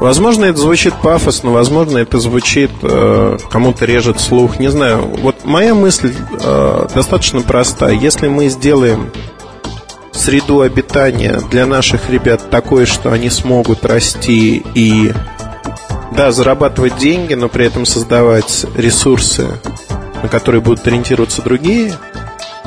Возможно, 0.00 0.44
это 0.44 0.58
звучит 0.58 0.92
пафосно, 1.02 1.50
возможно, 1.50 1.98
это 1.98 2.18
звучит, 2.18 2.70
э, 2.82 3.38
кому-то 3.50 3.84
режет 3.84 4.20
слух, 4.20 4.58
не 4.58 4.68
знаю. 4.68 5.02
Вот 5.22 5.44
моя 5.44 5.74
мысль 5.74 6.12
э, 6.40 6.86
достаточно 6.94 7.40
проста. 7.40 7.88
Если 7.88 8.28
мы 8.28 8.48
сделаем 8.48 9.10
среду 10.12 10.60
обитания 10.60 11.40
для 11.50 11.66
наших 11.66 12.10
ребят 12.10 12.50
такой, 12.50 12.86
что 12.86 13.12
они 13.12 13.30
смогут 13.30 13.84
расти 13.84 14.62
и, 14.74 15.12
да, 16.16 16.32
зарабатывать 16.32 16.96
деньги, 16.98 17.34
но 17.34 17.48
при 17.48 17.66
этом 17.66 17.86
создавать 17.86 18.66
ресурсы, 18.76 19.48
на 20.22 20.28
которые 20.28 20.60
будут 20.60 20.86
ориентироваться 20.86 21.42
другие, 21.42 21.94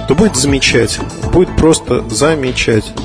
то 0.08 0.16
будет 0.16 0.36
замечательно. 0.36 1.10
Будет 1.32 1.56
просто 1.56 2.08
замечательно. 2.10 3.02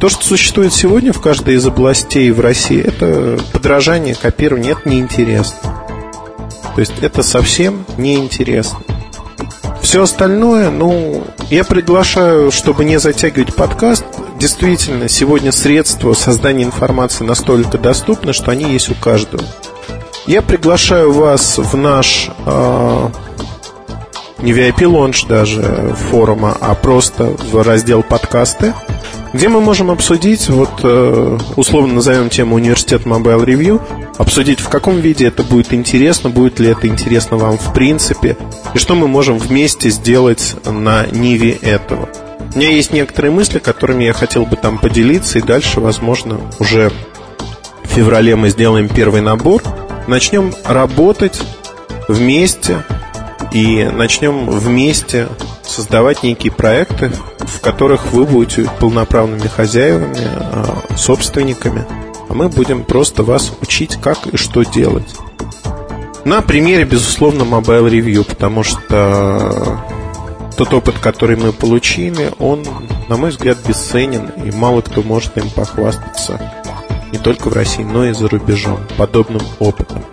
То, 0.00 0.08
что 0.08 0.24
существует 0.24 0.72
сегодня 0.72 1.12
в 1.12 1.20
каждой 1.20 1.56
из 1.56 1.66
областей 1.66 2.30
в 2.30 2.40
России, 2.40 2.80
это 2.80 3.38
подражание, 3.52 4.14
копирование, 4.14 4.76
это 4.78 4.88
неинтересно. 4.88 5.58
То 6.74 6.80
есть 6.80 6.92
это 7.00 7.24
совсем 7.24 7.84
неинтересно. 7.96 8.78
Все 9.82 10.02
остальное, 10.02 10.70
ну, 10.70 11.24
я 11.50 11.64
приглашаю, 11.64 12.52
чтобы 12.52 12.84
не 12.84 13.00
затягивать 13.00 13.54
подкаст. 13.54 14.04
Действительно, 14.38 15.08
сегодня 15.08 15.50
средства 15.50 16.12
создания 16.12 16.62
информации 16.62 17.24
настолько 17.24 17.78
доступны, 17.78 18.32
что 18.32 18.52
они 18.52 18.70
есть 18.72 18.90
у 18.90 18.94
каждого. 18.94 19.42
Я 20.28 20.42
приглашаю 20.42 21.10
вас 21.10 21.56
в 21.56 21.74
наш 21.74 22.28
э, 22.44 23.08
не 24.40 24.52
VIP-лонж 24.52 25.24
даже 25.26 25.94
форума, 26.10 26.54
а 26.60 26.74
просто 26.74 27.34
в 27.50 27.62
раздел 27.62 28.02
подкасты, 28.02 28.74
где 29.32 29.48
мы 29.48 29.62
можем 29.62 29.90
обсудить, 29.90 30.50
вот 30.50 30.80
э, 30.82 31.38
условно 31.56 31.94
назовем 31.94 32.28
тему 32.28 32.56
университет 32.56 33.06
Mobile 33.06 33.42
Review, 33.42 33.80
обсудить 34.18 34.60
в 34.60 34.68
каком 34.68 35.00
виде 35.00 35.26
это 35.28 35.42
будет 35.42 35.72
интересно, 35.72 36.28
будет 36.28 36.60
ли 36.60 36.68
это 36.68 36.86
интересно 36.88 37.38
вам 37.38 37.56
в 37.56 37.72
принципе, 37.72 38.36
и 38.74 38.78
что 38.78 38.94
мы 38.94 39.08
можем 39.08 39.38
вместе 39.38 39.88
сделать 39.88 40.56
на 40.66 41.06
ниве 41.06 41.52
этого. 41.52 42.10
У 42.54 42.58
меня 42.58 42.68
есть 42.68 42.92
некоторые 42.92 43.32
мысли, 43.32 43.60
которыми 43.60 44.04
я 44.04 44.12
хотел 44.12 44.44
бы 44.44 44.56
там 44.56 44.76
поделиться, 44.76 45.38
и 45.38 45.42
дальше, 45.42 45.80
возможно, 45.80 46.38
уже 46.58 46.92
в 47.82 47.88
феврале 47.88 48.36
мы 48.36 48.50
сделаем 48.50 48.90
первый 48.90 49.22
набор, 49.22 49.62
начнем 50.08 50.54
работать 50.64 51.40
вместе 52.08 52.82
и 53.52 53.84
начнем 53.84 54.48
вместе 54.48 55.28
создавать 55.62 56.22
некие 56.22 56.50
проекты, 56.50 57.12
в 57.38 57.60
которых 57.60 58.12
вы 58.12 58.24
будете 58.24 58.68
полноправными 58.80 59.46
хозяевами, 59.46 60.20
а, 60.24 60.96
собственниками, 60.96 61.84
а 62.28 62.34
мы 62.34 62.48
будем 62.48 62.84
просто 62.84 63.22
вас 63.22 63.52
учить, 63.60 63.98
как 64.00 64.26
и 64.26 64.36
что 64.36 64.62
делать. 64.62 65.14
На 66.24 66.42
примере, 66.42 66.84
безусловно, 66.84 67.42
Mobile 67.42 67.90
Review, 67.90 68.24
потому 68.24 68.62
что 68.62 69.80
тот 70.56 70.74
опыт, 70.74 70.96
который 70.98 71.36
мы 71.36 71.52
получили, 71.52 72.32
он, 72.38 72.66
на 73.08 73.16
мой 73.16 73.30
взгляд, 73.30 73.58
бесценен, 73.66 74.30
и 74.44 74.50
мало 74.50 74.80
кто 74.80 75.02
может 75.02 75.36
им 75.38 75.48
похвастаться 75.50 76.40
не 77.12 77.18
только 77.18 77.48
в 77.48 77.52
России, 77.52 77.82
но 77.82 78.06
и 78.06 78.12
за 78.12 78.28
рубежом 78.28 78.80
подобным 78.96 79.42
опытом. 79.58 80.04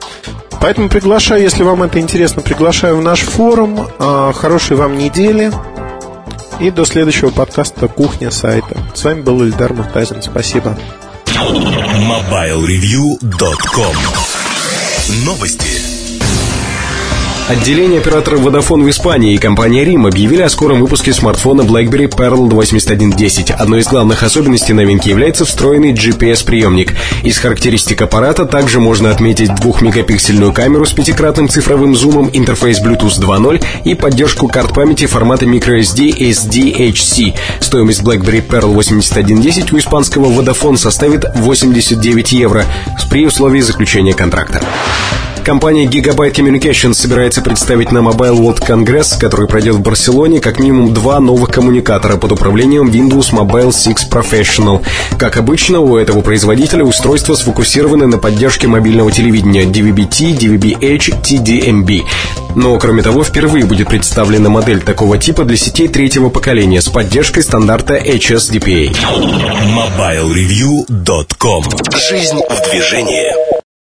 Поэтому 0.61 0.89
приглашаю, 0.89 1.43
если 1.43 1.63
вам 1.63 1.83
это 1.83 1.99
интересно, 1.99 2.41
приглашаю 2.41 2.97
в 2.97 3.01
наш 3.01 3.19
форум. 3.19 3.87
А, 3.99 4.33
хорошей 4.33 4.77
вам 4.77 4.97
недели. 4.97 5.51
И 6.59 6.71
до 6.71 6.85
следующего 6.85 7.29
подкаста 7.29 7.87
«Кухня 7.87 8.31
сайта». 8.31 8.75
С 8.93 9.03
вами 9.03 9.21
был 9.21 9.43
Ильдар 9.43 9.73
Муртазин. 9.73 10.21
Спасибо. 10.21 10.77
MobileReview.com 11.27 13.95
Новости. 15.25 15.74
Отделение 17.47 17.99
оператора 17.99 18.37
Vodafone 18.37 18.81
в 18.81 18.89
Испании 18.89 19.35
и 19.35 19.37
компания 19.37 19.83
RIM 19.85 20.07
объявили 20.07 20.41
о 20.41 20.49
скором 20.49 20.81
выпуске 20.81 21.13
смартфона 21.13 21.61
BlackBerry 21.61 22.09
Pearl 22.09 22.49
8110. 22.49 23.51
Одной 23.51 23.81
из 23.81 23.87
главных 23.87 24.23
особенностей 24.23 24.73
новинки 24.73 25.09
является 25.09 25.45
встроенный 25.45 25.93
GPS-приемник. 25.93 26.95
Из 27.21 27.37
характеристик 27.37 28.01
аппарата 28.01 28.45
также 28.45 28.79
можно 28.79 29.11
отметить 29.11 29.53
двухмегапиксельную 29.53 30.53
камеру 30.53 30.87
с 30.87 30.93
пятикратным 30.93 31.47
цифровым 31.47 31.95
зумом, 31.95 32.31
интерфейс 32.33 32.81
Bluetooth 32.81 33.19
2.0 33.19 33.63
и 33.83 33.93
поддержку 33.93 34.47
карт 34.47 34.73
памяти 34.73 35.05
формата 35.05 35.45
microSD 35.45 36.17
SDHC. 36.17 37.35
Стоимость 37.59 38.01
BlackBerry 38.01 38.43
Pearl 38.43 38.73
8110 38.73 39.71
у 39.71 39.77
испанского 39.77 40.31
Vodafone 40.31 40.77
составит 40.77 41.25
89 41.35 42.31
евро 42.31 42.65
при 43.11 43.27
условии 43.27 43.61
заключения 43.61 44.15
контракта. 44.15 44.63
Компания 45.45 45.85
Gigabyte 45.85 46.33
Communications 46.33 46.95
собирается 46.95 47.43
представить 47.43 47.91
на 47.91 47.99
Mobile 47.99 48.35
World 48.39 48.67
Congress, 48.67 49.15
который 49.19 49.47
пройдет 49.47 49.75
в 49.75 49.79
Барселоне, 49.79 50.39
как 50.39 50.59
минимум 50.59 50.91
два 50.91 51.19
новых 51.19 51.51
коммуникатора 51.51 52.17
под 52.17 52.31
управлением 52.31 52.89
Windows 52.89 53.31
Mobile 53.31 53.71
6 53.71 54.11
Professional. 54.11 54.83
Как 55.19 55.37
обычно, 55.37 55.81
у 55.81 55.97
этого 55.97 56.21
производителя 56.21 56.83
устройства 56.83 57.35
сфокусированы 57.35 58.07
на 58.07 58.17
поддержке 58.17 58.67
мобильного 58.67 59.11
телевидения 59.11 59.65
DVB-T, 59.65 60.31
DVB-H, 60.31 61.09
TDMB. 61.21 62.01
Но, 62.55 62.75
кроме 62.79 63.03
того, 63.03 63.23
впервые 63.23 63.65
будет 63.65 63.87
представлена 63.87 64.49
модель 64.49 64.81
такого 64.81 65.19
типа 65.19 65.43
для 65.43 65.57
сетей 65.57 65.87
третьего 65.89 66.29
поколения 66.29 66.81
с 66.81 66.89
поддержкой 66.89 67.43
стандарта 67.43 67.97
HSDPA. 67.97 68.97
MobileReview.com 69.75 71.63
Жизнь 72.09 72.41
в 72.49 72.71
движении. 72.71 73.54